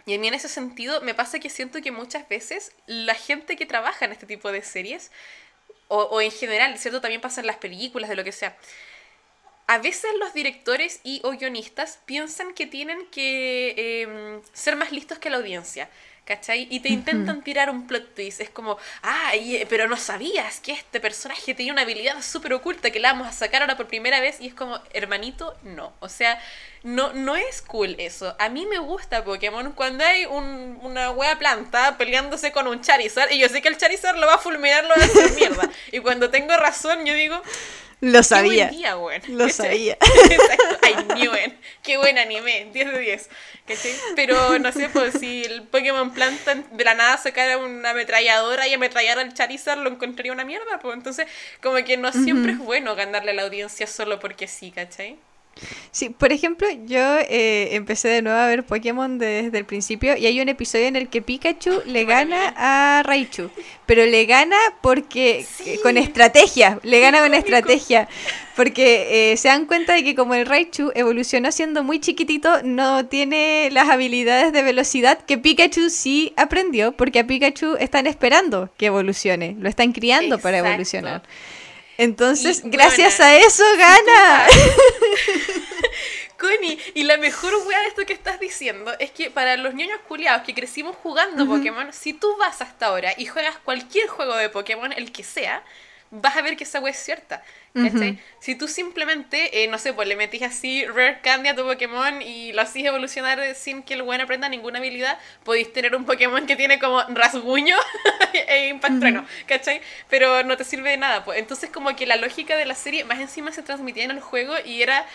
[0.08, 3.56] y a mí en ese sentido me pasa que siento que muchas veces la gente
[3.56, 5.12] que trabaja en este tipo de series,
[5.90, 7.02] o, en general, ¿cierto?
[7.02, 8.58] También pasa en las películas, de lo que sea.
[9.68, 15.20] A veces los directores y o guionistas piensan que tienen que em, ser más listos
[15.20, 15.88] que la audiencia.
[16.26, 16.68] ¿Cachai?
[16.70, 18.40] Y te intentan tirar un plot twist.
[18.40, 23.02] Es como, ay, pero no sabías que este personaje tenía una habilidad súper oculta que
[23.02, 24.40] la vamos a sacar ahora por primera vez.
[24.40, 25.92] Y es como, hermanito, no.
[26.00, 26.42] O sea,
[26.84, 28.38] no, no es cool eso.
[28.40, 33.32] A mí me gusta Pokémon cuando hay un, una wea planta peleándose con un Charizard.
[33.32, 35.70] Y yo sé que el Charizard lo va a fulminar, lo va a hacer mierda.
[35.92, 37.42] Y cuando tengo razón, yo digo,
[38.02, 38.70] lo sabía.
[38.70, 38.96] Qué día,
[39.30, 39.98] Lo sabía.
[40.30, 40.78] Exacto.
[40.88, 41.32] I knew
[41.82, 42.70] Qué buen anime.
[42.74, 43.30] 10 de 10.
[44.16, 48.74] Pero no sé, pues si el Pokémon Planta de la nada sacara una ametralladora y
[48.74, 50.80] ametrallara al Charizard, lo encontraría una mierda.
[50.80, 51.28] Pues entonces,
[51.62, 55.18] como que no siempre es bueno ganarle a la audiencia solo porque sí, ¿cachai?
[55.92, 60.26] Sí, por ejemplo, yo eh, empecé de nuevo a ver Pokémon desde el principio y
[60.26, 63.52] hay un episodio en el que Pikachu le gana a Raichu,
[63.86, 68.08] pero le gana porque eh, con estrategia, le gana con estrategia,
[68.56, 73.06] porque eh, se dan cuenta de que como el Raichu evolucionó siendo muy chiquitito, no
[73.06, 78.88] tiene las habilidades de velocidad que Pikachu sí aprendió, porque a Pikachu están esperando que
[78.88, 81.22] evolucione, lo están criando para evolucionar.
[81.98, 84.48] Entonces, gracias a eso gana.
[86.38, 90.00] Connie, y la mejor wea de esto que estás diciendo es que para los niños
[90.08, 94.50] culiados que crecimos jugando Pokémon, si tú vas hasta ahora y juegas cualquier juego de
[94.50, 95.64] Pokémon, el que sea,
[96.16, 97.44] vas a ver que esa wea es cierta.
[98.40, 102.22] Si tú simplemente, eh, no sé, pues le metís así Rare Candy a tu Pokémon
[102.22, 106.46] y lo hacís evolucionar sin que el buen aprenda ninguna habilidad, podéis tener un Pokémon
[106.46, 107.76] que tiene como rasguño
[108.48, 109.82] e impacto ¿cachai?
[110.08, 111.40] Pero no te sirve de nada, pues.
[111.40, 114.54] Entonces como que la lógica de la serie más encima se transmitía en el juego
[114.64, 115.06] y era...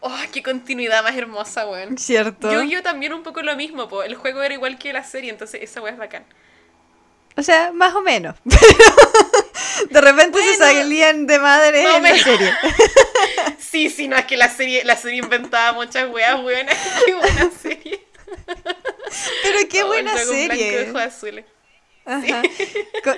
[0.00, 1.96] ¡Oh, qué continuidad más hermosa, weón!
[1.96, 2.52] Cierto.
[2.52, 4.06] Yo, yo también un poco lo mismo, pues.
[4.06, 6.26] El juego era igual que la serie, entonces esa weá es bacán.
[7.36, 8.36] O sea, más o menos.
[9.90, 12.52] de repente se salían de madre en la serie.
[13.58, 16.76] sí, sí, no, es que la serie, la serie inventaba muchas weas buenas.
[17.06, 18.00] Qué buena serie.
[19.42, 20.92] Pero qué oh, buena serie.
[22.04, 22.42] Ajá.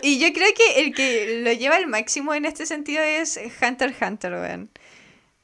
[0.03, 3.95] Y yo creo que el que lo lleva al máximo en este sentido es Hunter
[4.01, 4.71] Hunter, weón.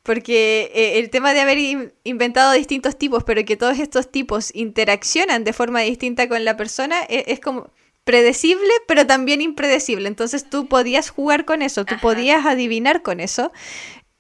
[0.03, 1.59] Porque eh, el tema de haber
[2.05, 7.03] inventado distintos tipos, pero que todos estos tipos interaccionan de forma distinta con la persona,
[7.09, 7.71] e, es como
[8.05, 10.09] predecible, pero también impredecible.
[10.09, 13.53] Entonces tú podías jugar con eso, tú podías adivinar con eso,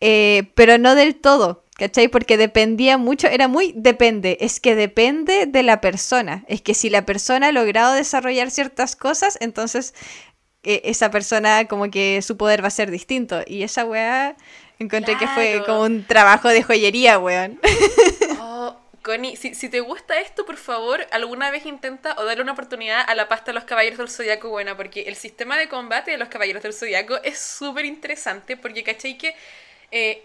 [0.00, 2.08] eh, pero no del todo, ¿cachai?
[2.08, 6.44] Porque dependía mucho, era muy depende, es que depende de la persona.
[6.48, 9.94] Es que si la persona ha logrado desarrollar ciertas cosas, entonces
[10.64, 13.42] eh, esa persona como que su poder va a ser distinto.
[13.46, 14.36] Y esa weá
[14.78, 17.60] encontré que fue como un trabajo de joyería, weón.
[18.40, 22.52] Oh, Connie, si, si, te gusta esto, por favor, alguna vez intenta o darle una
[22.52, 26.12] oportunidad a la pasta de los Caballeros del Zodiaco buena, porque el sistema de combate
[26.12, 29.34] de los Caballeros del Zodiaco es súper interesante, porque cachai que
[29.90, 30.22] eh,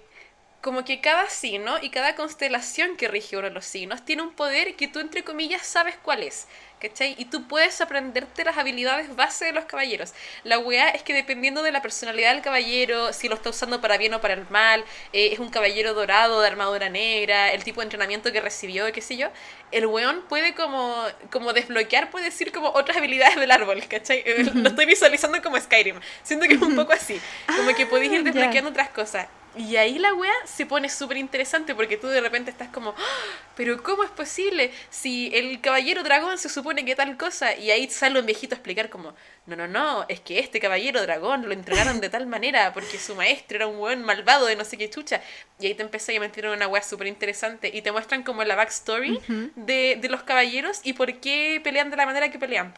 [0.62, 4.34] como que cada signo y cada constelación que rige uno de los signos tiene un
[4.34, 6.48] poder que tú, entre comillas, sabes cuál es.
[6.80, 7.16] ¿Cachai?
[7.18, 10.14] Y tú puedes aprenderte las habilidades base de los caballeros.
[10.44, 13.98] La weá es que dependiendo de la personalidad del caballero, si lo está usando para
[13.98, 17.82] bien o para el mal, eh, es un caballero dorado de armadura negra, el tipo
[17.82, 19.30] de entrenamiento que recibió, qué sé yo,
[19.72, 24.22] el weón puede como, como desbloquear, puede decir como otras habilidades del árbol, ¿cachai?
[24.24, 26.00] Eh, lo estoy visualizando como Skyrim.
[26.22, 27.20] Siento que es un poco así.
[27.48, 29.28] Como que podéis ir ah, desbloqueando otras cosas.
[29.58, 33.38] Y ahí la wea se pone súper interesante porque tú de repente estás como, ¡Ah!
[33.56, 34.72] pero ¿cómo es posible?
[34.90, 38.58] Si el caballero dragón se supone que tal cosa, y ahí sale un viejito a
[38.58, 39.14] explicar como,
[39.46, 43.16] no, no, no, es que este caballero dragón lo entrenaron de tal manera porque su
[43.16, 45.22] maestro era un weón malvado de no sé qué chucha.
[45.60, 48.44] Y ahí te empecé a meter en una wea súper interesante y te muestran como
[48.44, 49.20] la backstory
[49.56, 52.74] de, de, los caballeros y por qué pelean de la manera que pelean.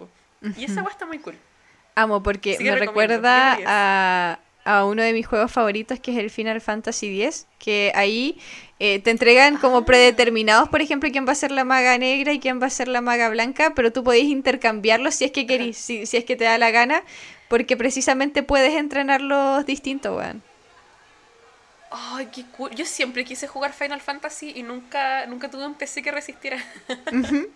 [0.57, 1.35] Y esa wea está muy cool.
[1.95, 4.39] Amo porque me recuerda a
[4.69, 8.37] a uno de mis juegos favoritos, que es el Final Fantasy X, que ahí
[8.77, 9.85] eh, te entregan como ah.
[9.85, 12.87] predeterminados, por ejemplo, quién va a ser la maga negra y quién va a ser
[12.87, 16.43] la maga blanca, pero tú podés intercambiarlos si es que querís, si, es que te
[16.43, 17.03] da la gana,
[17.47, 20.43] porque precisamente puedes entrenarlos distintos, weón.
[21.89, 22.69] Ay, qué cool.
[22.75, 26.63] Yo siempre quise jugar Final Fantasy y nunca, nunca tuve un PC que resistiera.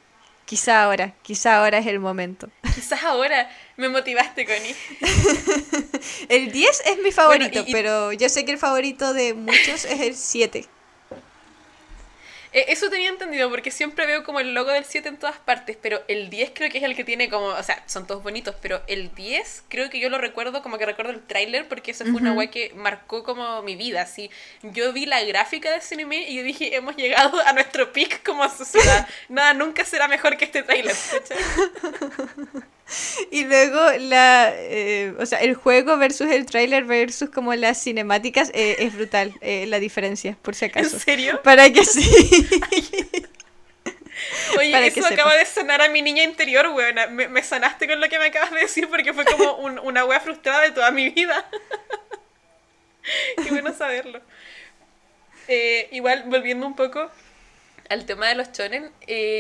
[0.45, 2.49] Quizá ahora, quizá ahora es el momento.
[2.76, 4.76] Quizás ahora me motivaste, Connie.
[6.30, 10.16] el 10 es mi favorito, pero yo sé que el favorito de muchos es el
[10.16, 10.68] 7.
[12.54, 15.76] Eh, eso tenía entendido porque siempre veo como el logo del 7 en todas partes,
[15.82, 18.56] pero el 10 creo que es el que tiene como, o sea, son todos bonitos,
[18.62, 22.06] pero el 10 creo que yo lo recuerdo como que recuerdo el tráiler porque eso
[22.06, 24.30] fue una wea que marcó como mi vida, así.
[24.62, 28.24] Yo vi la gráfica de ese anime y yo dije, hemos llegado a nuestro peak
[28.24, 29.08] como sociedad.
[29.30, 30.95] Nada, nunca será mejor que este tráiler,
[33.32, 38.52] Y luego la, eh, o sea, el juego versus el tráiler versus como las cinemáticas
[38.54, 40.96] eh, es brutal eh, la diferencia, por si acaso.
[40.96, 41.42] ¿En serio?
[41.42, 42.02] Para que sí.
[44.58, 47.08] Oye, eso acaba de sanar a mi niña interior, weona.
[47.08, 50.62] Me, sanaste con lo que me acabas de decir porque fue como una wea frustrada
[50.62, 51.46] de toda mi vida.
[53.44, 54.22] Qué bueno saberlo.
[55.92, 57.12] igual, volviendo un poco
[57.90, 58.92] al tema de los chonen,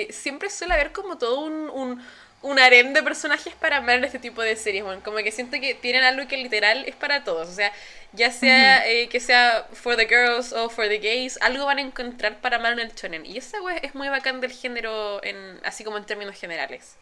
[0.09, 2.03] siempre suele haber como todo un un
[2.51, 5.73] harem de personajes para amar en este tipo de series, bueno, como que siento que
[5.75, 7.71] tienen algo que literal es para todos, o sea,
[8.11, 11.81] ya sea eh, que sea for the girls o for the gays, algo van a
[11.81, 15.59] encontrar para amar en el shonen, y esa wea es muy bacán del género, en,
[15.63, 16.97] así como en términos generales.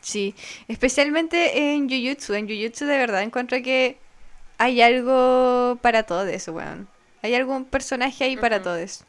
[0.00, 0.34] Sí,
[0.68, 3.98] especialmente en Jujutsu, en Jujutsu de verdad encuentro que
[4.58, 6.88] hay algo para todo eso, weón.
[7.22, 9.04] Hay algún personaje ahí para todos.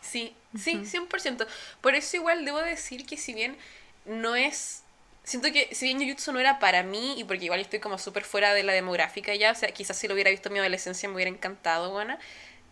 [0.00, 1.46] Sí, sí, 100%.
[1.80, 3.56] Por eso igual debo decir que si bien
[4.04, 4.82] no es...
[5.22, 8.24] Siento que si bien Jujutsu no era para mí, y porque igual estoy como súper
[8.24, 11.08] fuera de la demográfica ya, o sea, quizás si lo hubiera visto en mi adolescencia
[11.08, 12.18] me hubiera encantado, buena.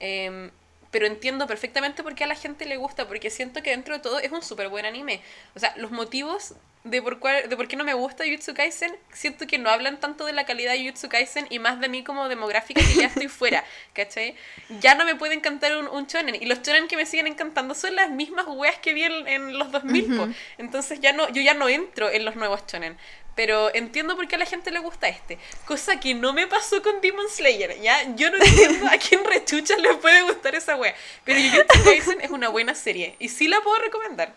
[0.01, 0.51] Em,
[0.91, 4.01] pero entiendo perfectamente por qué a la gente le gusta, porque siento que dentro de
[4.01, 5.21] todo es un súper buen anime.
[5.55, 8.95] O sea, los motivos de por, cuál, de por qué no me gusta Jujutsu Kaisen,
[9.13, 12.03] siento que no hablan tanto de la calidad de Jujutsu Kaisen y más de mí
[12.03, 14.35] como demográfica que ya estoy fuera, ¿cachai?
[14.81, 17.75] Ya no me puede encantar un, un shonen, y los shonen que me siguen encantando
[17.75, 21.69] son las mismas weas que vi en, los 2000, entonces ya no, yo ya no
[21.69, 22.97] entro en los nuevos shonen.
[23.39, 25.39] Pero entiendo por qué a la gente le gusta este.
[25.65, 28.17] Cosa que no me pasó con Demon Slayer, ¿ya?
[28.17, 30.93] Yo no entiendo a quién rechucha le puede gustar esa wea.
[31.23, 33.15] Pero Jujutsu Kaisen es una buena serie.
[33.21, 34.35] Y sí la puedo recomendar.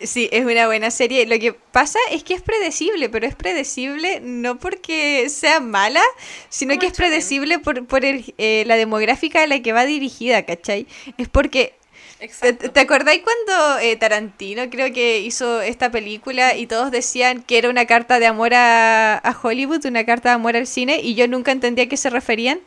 [0.00, 1.26] Sí, es una buena serie.
[1.26, 6.02] Lo que pasa es que es predecible, pero es predecible no porque sea mala,
[6.48, 10.44] sino que es predecible por, por el, eh, la demográfica a la que va dirigida,
[10.46, 10.86] ¿cachai?
[11.18, 11.74] Es porque
[12.40, 17.58] ¿Te, ¿Te, acordáis cuando eh, Tarantino creo que hizo esta película y todos decían que
[17.58, 21.16] era una carta de amor a, a, Hollywood, una carta de amor al cine, y
[21.16, 22.60] yo nunca entendía a qué se referían?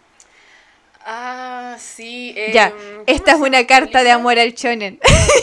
[1.05, 2.35] Ah, sí.
[2.51, 2.73] ya,
[3.05, 4.99] esta es una carta de amor al shonen.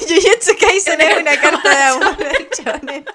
[0.08, 3.06] Jujutsu Kaisen es una carta de amor al shonen.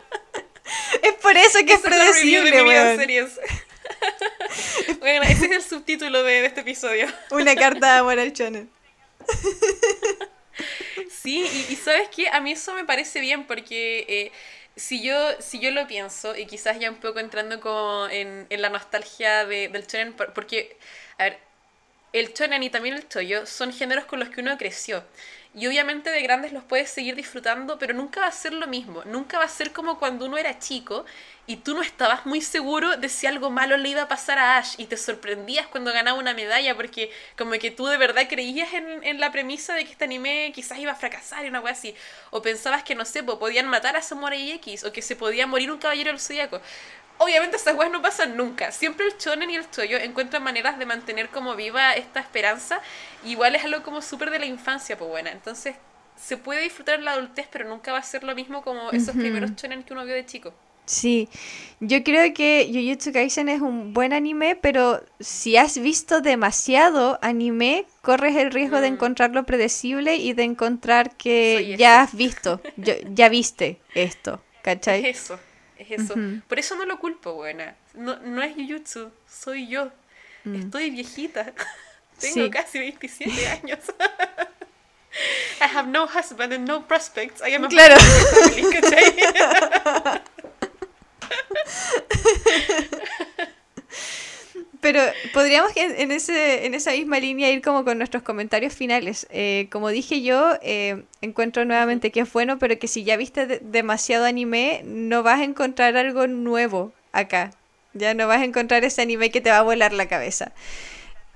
[1.03, 2.97] es por eso que es predecible, weón.
[4.99, 7.05] bueno, ese es el subtítulo de, de este episodio.
[7.29, 8.67] una carta de amor al shonen.
[11.09, 14.05] sí, y, y, sabes qué, a mí eso me parece bien porque...
[14.07, 14.31] Eh,
[14.77, 18.61] si yo, si yo lo pienso, y quizás ya un poco entrando como en, en
[18.61, 20.77] la nostalgia de, del shonen, porque,
[21.17, 21.39] a ver,
[22.13, 25.03] el shonen y también el choyo son géneros con los que uno creció.
[25.55, 29.03] Y obviamente de grandes los puedes seguir disfrutando, pero nunca va a ser lo mismo.
[29.05, 31.05] Nunca va a ser como cuando uno era chico
[31.47, 34.57] y tú no estabas muy seguro de si algo malo le iba a pasar a
[34.57, 38.73] Ash y te sorprendías cuando ganaba una medalla porque como que tú de verdad creías
[38.73, 41.73] en, en la premisa de que este anime quizás iba a fracasar y una cosa
[41.73, 41.95] así.
[42.31, 45.71] O pensabas que, no sé, podían matar a Samurai X o que se podía morir
[45.71, 46.61] un caballero del zodiaco
[47.19, 48.71] obviamente esas weas no pasan nunca.
[48.71, 52.79] Siempre el chonen y el choyo encuentran maneras de mantener como viva esta esperanza.
[53.23, 55.31] Igual es algo como súper de la infancia, pues buena.
[55.31, 55.75] Entonces
[56.15, 59.15] se puede disfrutar en la adultez, pero nunca va a ser lo mismo como esos
[59.15, 60.53] primeros chonen que uno vio de chico.
[60.87, 61.29] Sí,
[61.79, 67.85] yo creo que Jujutsu Kaisen es un buen anime, pero si has visto demasiado anime,
[68.01, 68.93] corres el riesgo de mm.
[68.93, 75.05] encontrarlo predecible y de encontrar que ya has visto, ya viste esto, ¿cachai?
[75.05, 75.39] eso.
[75.77, 76.15] Es eso.
[76.47, 77.75] Por eso no lo culpo, buena.
[77.93, 79.91] No, no es Jujutsu, soy yo.
[80.45, 80.55] Mm.
[80.55, 81.53] Estoy viejita.
[82.19, 83.79] Tengo casi 27 años.
[85.61, 87.41] I have no husband and no prospects.
[87.41, 87.95] I am a claro.
[94.79, 95.01] Pero
[95.33, 99.27] podríamos en, ese, en esa misma línea ir como con nuestros comentarios finales.
[99.31, 103.59] Eh, como dije yo, eh, encuentro nuevamente que es bueno, pero que si ya viste
[103.61, 107.51] demasiado anime, no vas a encontrar algo nuevo acá.
[107.93, 110.51] Ya no vas a encontrar ese anime que te va a volar la cabeza.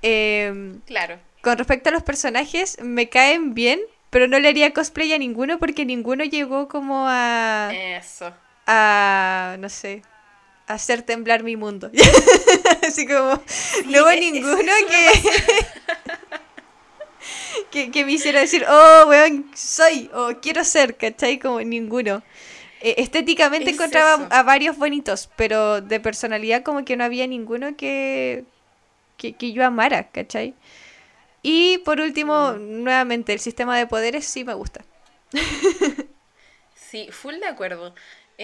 [0.02, 1.18] Em, claro.
[1.42, 3.80] Con respecto a los personajes, me caen bien,
[4.10, 7.70] pero no le haría cosplay a ninguno porque ninguno llegó como a...
[7.74, 8.32] Eso.
[8.66, 9.56] A...
[9.58, 10.02] no sé
[10.66, 11.90] hacer temblar mi mundo.
[12.86, 13.42] Así como,
[13.86, 14.72] no hubo ninguno
[17.70, 21.38] que, que, me hiciera decir, oh, weón, soy, o quiero ser, ¿cachai?
[21.38, 22.22] Como ninguno.
[22.80, 28.44] E, estéticamente encontraba a varios bonitos, pero de personalidad como que no había ninguno que,
[29.16, 30.54] que, que yo amara, ¿cachai?
[31.42, 32.82] Y por último, mm.
[32.82, 34.84] nuevamente, el sistema de poderes sí me gusta.
[36.74, 37.94] sí, full de acuerdo.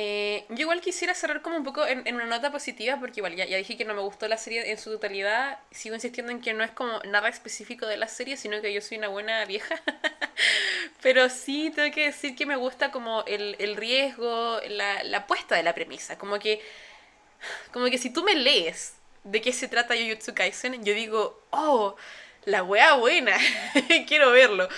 [0.01, 3.46] Eh, yo igual quisiera cerrar como un poco en, una nota positiva, porque igual ya,
[3.46, 5.59] ya, dije que no me gustó la serie en su totalidad.
[5.72, 8.80] Sigo insistiendo en que no es como nada específico de la serie, sino que yo
[8.80, 9.74] soy una buena vieja.
[11.03, 15.57] Pero sí tengo que decir que me gusta como el, el riesgo, la, la puesta
[15.57, 16.16] de la premisa.
[16.16, 16.61] Como que,
[17.72, 18.94] como que si tú me lees
[19.24, 21.96] de qué se trata Jujutsu Kaisen, yo digo, oh,
[22.49, 23.36] la wea buena,
[24.07, 24.68] quiero verlo.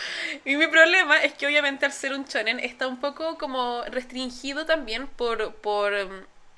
[0.44, 4.66] Y mi problema es que obviamente al ser un shonen está un poco como restringido
[4.66, 5.92] también por, por,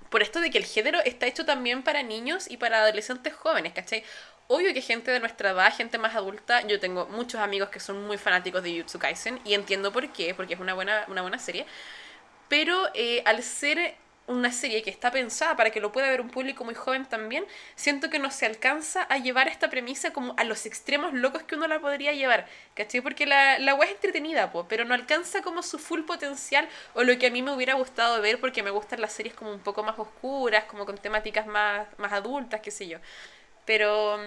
[0.08, 3.74] por esto de que el género está hecho también para niños y para adolescentes jóvenes,
[3.74, 4.02] ¿cachai?
[4.48, 8.06] Obvio que gente de nuestra edad, gente más adulta, yo tengo muchos amigos que son
[8.06, 11.38] muy fanáticos de Jujutsu Kaisen y entiendo por qué, porque es una buena, una buena
[11.38, 11.66] serie.
[12.48, 13.96] Pero eh, al ser
[14.32, 17.44] una serie que está pensada para que lo pueda ver un público muy joven también,
[17.76, 21.54] siento que no se alcanza a llevar esta premisa como a los extremos locos que
[21.54, 23.00] uno la podría llevar, ¿cachai?
[23.00, 27.16] Porque la, la web es entretenida, pero no alcanza como su full potencial o lo
[27.18, 29.82] que a mí me hubiera gustado ver porque me gustan las series como un poco
[29.82, 32.98] más oscuras, como con temáticas más, más adultas, qué sé yo.
[33.64, 34.18] Pero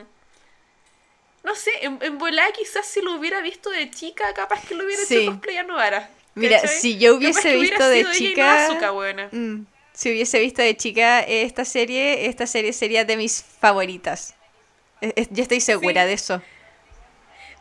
[1.44, 4.84] no sé, en, en volada quizás si lo hubiera visto de chica, capaz que lo
[4.86, 5.18] hubiera Sí.
[5.18, 6.10] hecho cosplay a Novara.
[6.34, 9.30] Mira, si yo hubiese visto de chica- Asuka, buena.
[9.32, 9.66] Mm,
[9.96, 14.38] Si hubiese visto de chica esta serie, esta serie sería de mis favoritas.
[15.02, 16.08] Eh, eh, Yo estoy segura Sí.
[16.08, 16.44] de eso.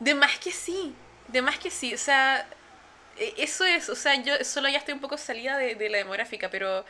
[0.01, 0.95] De más que sí,
[1.29, 2.49] de más que sí, o sea,
[3.17, 5.99] e- eso es, o sea, yo solo ya estoy un poco salida de, de la
[5.99, 6.85] demográfica, pero...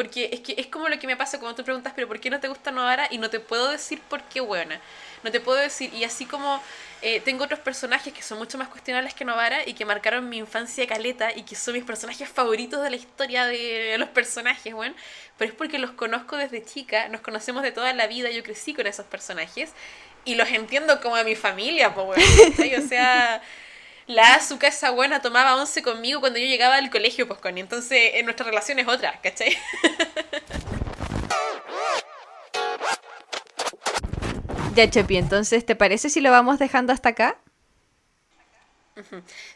[0.00, 2.30] Porque es que es como lo que me pasa cuando tú preguntas, pero ¿por qué
[2.30, 3.06] no te gusta Novara?
[3.10, 4.80] Y no te puedo decir por qué buena.
[5.22, 6.62] No te puedo decir, y así como
[7.02, 10.38] eh, tengo otros personajes que son mucho más cuestionables que Novara y que marcaron mi
[10.38, 14.94] infancia caleta y que son mis personajes favoritos de la historia de los personajes, bueno,
[15.36, 18.72] pero es porque los conozco desde chica, nos conocemos de toda la vida, yo crecí
[18.72, 19.72] con esos personajes
[20.24, 22.82] y los entiendo como a mi familia, pues, bueno.
[22.82, 23.42] O sea,
[24.10, 28.12] la Azuka esa buena tomaba once conmigo cuando yo llegaba al colegio, pues, con entonces
[28.14, 29.56] en nuestra relación es otra, ¿cachai?
[34.76, 37.36] Ya, Chepi, entonces, ¿te parece si lo vamos dejando hasta acá?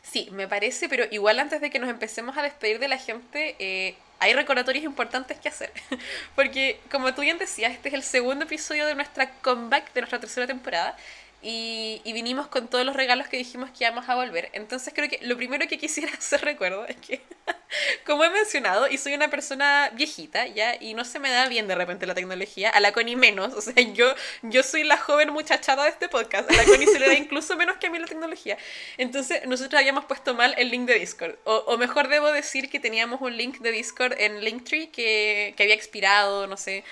[0.03, 3.55] Sí, me parece, pero igual antes de que nos empecemos a despedir de la gente,
[3.61, 5.73] eh, hay recordatorios importantes que hacer.
[6.35, 10.19] Porque, como tú bien decías, este es el segundo episodio de nuestra comeback de nuestra
[10.19, 10.97] tercera temporada.
[11.47, 14.49] Y, y vinimos con todos los regalos que dijimos que íbamos a volver.
[14.55, 17.21] Entonces creo que lo primero que quisiera hacer recuerdo es que,
[18.07, 20.75] como he mencionado, y soy una persona viejita, ¿ya?
[20.81, 23.53] Y no se me da bien de repente la tecnología, a la Connie menos.
[23.53, 26.51] O sea, yo, yo soy la joven muchachada de este podcast.
[26.51, 28.57] A la Connie se le da incluso menos que a mí la tecnología.
[28.97, 31.37] Entonces nosotros habíamos puesto mal el link de Discord.
[31.45, 35.63] O, o mejor debo decir que teníamos un link de Discord en Linktree que, que
[35.63, 36.85] había expirado, no sé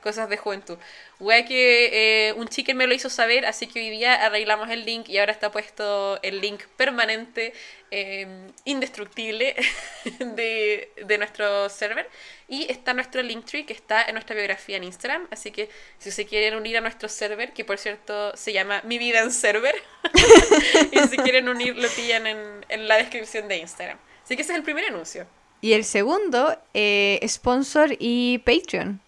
[0.00, 0.78] cosas de juventud.
[1.18, 4.84] Wea que eh, un chicken me lo hizo saber, así que hoy día arreglamos el
[4.84, 7.52] link y ahora está puesto el link permanente,
[7.90, 9.54] eh, indestructible
[10.18, 12.08] de, de nuestro server.
[12.48, 15.28] Y está nuestro Linktree que está en nuestra biografía en Instagram.
[15.30, 18.98] Así que si se quieren unir a nuestro server, que por cierto se llama Mi
[18.98, 19.74] Vida en Server,
[20.92, 23.98] y si quieren unir, lo pillan en, en la descripción de Instagram.
[24.24, 25.26] Así que ese es el primer anuncio.
[25.60, 29.00] Y el segundo, eh, sponsor y Patreon.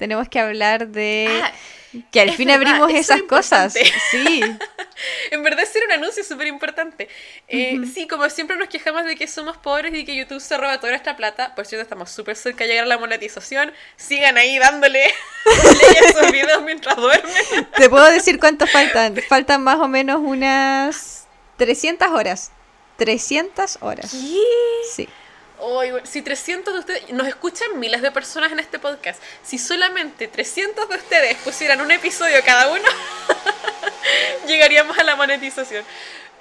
[0.00, 1.52] Tenemos que hablar de Ah,
[2.10, 3.76] que al es fin verdad, abrimos es esas cosas.
[3.76, 4.00] importante.
[4.10, 4.40] Sí,
[5.30, 7.08] En verdad, era un anuncio súper importante.
[7.48, 10.78] Eh, Sí, como siempre nos quejamos de que somos pobres y que YouTube se roba
[10.80, 11.54] toda nuestra plata.
[11.54, 13.72] Por cierto, estamos súper cerca de llegar a la monetización.
[13.96, 15.04] Sigan ahí dándole
[15.46, 17.68] a esos videos mientras duermen.
[17.76, 19.16] te puedo decir cuánto faltan.
[19.28, 21.26] Faltan más o menos unas
[21.58, 22.52] 300 horas.
[22.96, 24.10] 300 horas.
[24.10, 25.08] Sí.
[25.60, 30.26] Bueno, si 300 de ustedes, nos escuchan miles de personas en este podcast, si solamente
[30.28, 32.82] 300 de ustedes pusieran un episodio cada uno,
[34.46, 35.84] llegaríamos a la monetización.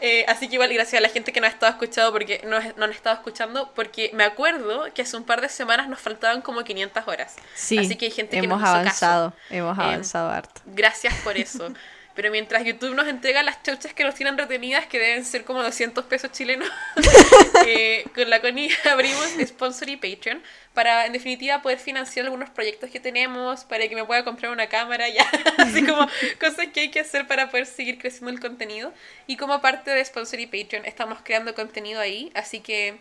[0.01, 2.63] Eh, así que igual gracias a la gente que nos ha estado escuchando porque nos,
[2.77, 6.41] nos han estado escuchando porque me acuerdo que hace un par de semanas nos faltaban
[6.41, 7.35] como 500 horas.
[7.53, 9.43] Sí, Así que hay gente que hemos nos hizo avanzado, caso.
[9.49, 10.61] hemos Eh, avanzado harto.
[10.65, 11.73] Gracias por eso.
[12.19, 15.63] Pero mientras YouTube nos entrega las chauchas que nos tienen retenidas, que deben ser como
[15.63, 16.69] 200 pesos chilenos,
[17.65, 20.43] eh, con la CONI abrimos Sponsor y Patreon
[20.73, 24.67] para, en definitiva, poder financiar algunos proyectos que tenemos, para que me pueda comprar una
[24.67, 25.25] cámara, ya,
[25.59, 26.09] así como
[26.41, 28.93] cosas que hay que hacer para poder seguir creciendo el contenido.
[29.25, 32.99] Y como parte de Sponsor y Patreon, estamos creando contenido ahí, así que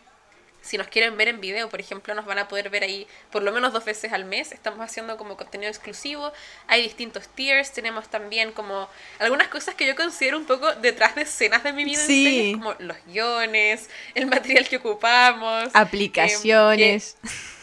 [0.60, 3.42] si nos quieren ver en video, por ejemplo, nos van a poder ver ahí por
[3.42, 4.52] lo menos dos veces al mes.
[4.52, 6.32] Estamos haciendo como contenido exclusivo.
[6.66, 7.72] Hay distintos tiers.
[7.72, 8.88] Tenemos también como
[9.18, 12.26] algunas cosas que yo considero un poco detrás de escenas de mi vida Sí.
[12.26, 15.70] en series, como los guiones, el material que ocupamos.
[15.74, 17.16] Aplicaciones.
[17.22, 17.30] em,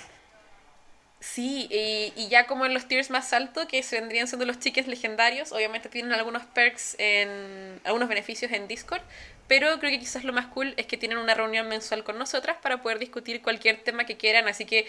[1.25, 4.59] Sí, y, y ya como en los tiers más altos, que se vendrían siendo los
[4.59, 9.01] chiques legendarios, obviamente tienen algunos perks, en algunos beneficios en Discord,
[9.47, 12.57] pero creo que quizás lo más cool es que tienen una reunión mensual con nosotras
[12.61, 14.87] para poder discutir cualquier tema que quieran, así que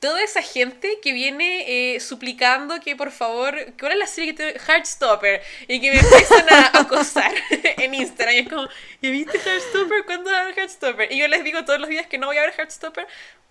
[0.00, 4.52] toda esa gente que viene eh, suplicando que por favor, que ahora la serie que
[4.52, 4.58] te...
[4.58, 8.68] Heartstopper, y que me empiezan a acosar en Instagram, y es como,
[9.00, 10.04] ¿ya viste Heartstopper?
[10.06, 11.12] ¿Cuándo va a haber Heartstopper?
[11.12, 13.06] Y yo les digo todos los días que no voy a ver Heartstopper,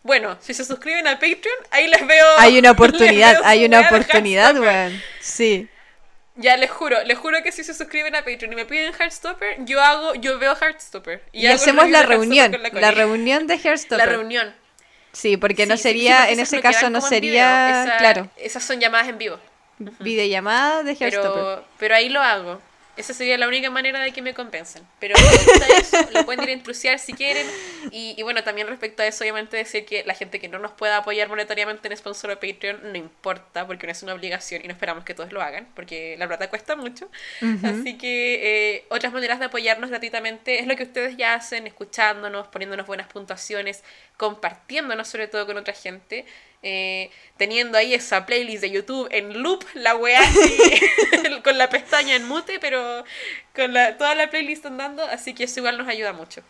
[0.08, 2.26] bueno, si se suscriben al Patreon, ahí les veo.
[2.40, 4.74] Hay una oportunidad, hay una oportunidad, Heartstopper.
[4.92, 5.04] weón.
[5.20, 5.68] Sí.
[6.40, 9.58] Ya les juro, les juro que si se suscriben a Patreon y me piden Heartstopper,
[9.66, 11.22] yo hago, yo veo Heartstopper.
[11.32, 12.92] Y, hago hacemos la Heartstopper reunión, la, Connie.
[12.92, 14.10] reunión de La Hairstopper.
[14.10, 14.56] reunión.
[15.12, 18.80] Sí, porque no Sí, sería, sí, en ese caso no sería, Esa- claro, Esas son
[18.80, 19.40] llamadas en vivo.
[20.00, 21.32] videollamada de Hairstopper.
[21.44, 22.62] Pero, pero ahí lo hago.
[22.98, 24.84] Esa sería la única manera de que me compensen.
[25.00, 25.16] Pero
[25.78, 27.48] eso, lo pueden ir a intrusiar si quieren.
[27.92, 30.72] Y, y bueno, también respecto a eso, obviamente decir que la gente que no nos
[30.72, 34.68] pueda apoyar monetariamente en sponsor o Patreon, no importa, porque no es una obligación y
[34.68, 37.10] no esperamos que todos lo hagan, porque la plata cuesta mucho.
[37.64, 42.48] Así que eh, otras maneras de apoyarnos gratuitamente es lo que ustedes ya hacen, escuchándonos,
[42.48, 43.84] poniéndonos buenas puntuaciones,
[44.18, 46.26] compartiéndonos sobre todo con otra gente.
[46.64, 50.22] Eh, teniendo ahí esa playlist de YouTube en loop, la weá
[51.44, 53.04] con la pestaña en mute, pero
[53.56, 56.42] con la, toda la playlist andando, así que eso igual nos ayuda mucho.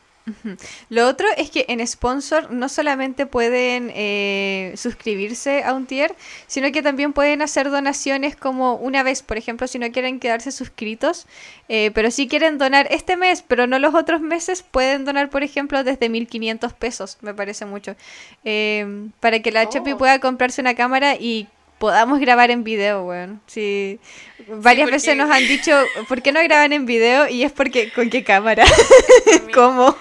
[0.90, 6.16] Lo otro es que en Sponsor no solamente pueden eh, suscribirse a un tier,
[6.48, 10.52] sino que también pueden hacer donaciones como una vez, por ejemplo, si no quieren quedarse
[10.52, 11.28] suscritos,
[11.70, 15.44] eh, pero si quieren donar este mes, pero no los otros meses, pueden donar, por
[15.44, 17.96] ejemplo, desde 1500 pesos, me parece mucho,
[18.44, 19.98] eh, para que la oh.
[19.98, 21.48] pueda comprarse una cámara y
[21.78, 23.42] podamos grabar en video, weón.
[23.48, 24.00] Sí.
[24.48, 25.72] Varias veces nos han dicho,
[26.08, 27.28] ¿por qué no graban en video?
[27.28, 28.66] Y es porque, ¿con qué cámara?
[29.54, 29.96] ¿Cómo?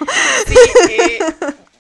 [0.46, 0.56] Sí,
[0.90, 1.18] eh,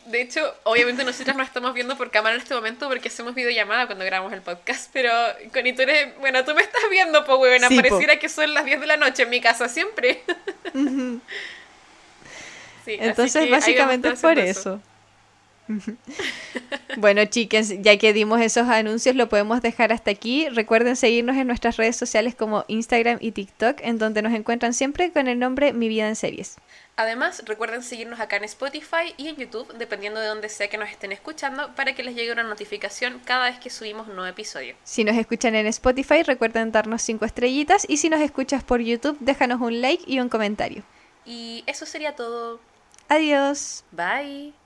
[0.06, 3.86] de hecho, obviamente nosotras no estamos viendo por cámara en este momento porque hacemos videollamada
[3.86, 5.10] cuando grabamos el podcast, pero
[5.52, 8.80] con tú eres, bueno, tú me estás viendo, po, weón, pareciera que son las 10
[8.80, 10.22] de la noche en mi casa siempre.
[12.84, 14.80] sí, Entonces, básicamente es por eso.
[16.96, 20.48] bueno, chicas, ya que dimos esos anuncios, lo podemos dejar hasta aquí.
[20.48, 25.10] Recuerden seguirnos en nuestras redes sociales como Instagram y TikTok, en donde nos encuentran siempre
[25.12, 26.56] con el nombre Mi Vida en Series.
[26.98, 30.88] Además, recuerden seguirnos acá en Spotify y en YouTube, dependiendo de donde sea que nos
[30.88, 34.76] estén escuchando, para que les llegue una notificación cada vez que subimos un nuevo episodio.
[34.82, 39.18] Si nos escuchan en Spotify, recuerden darnos 5 estrellitas y si nos escuchas por YouTube,
[39.20, 40.84] déjanos un like y un comentario.
[41.26, 42.60] Y eso sería todo.
[43.08, 43.84] Adiós.
[43.92, 44.65] Bye.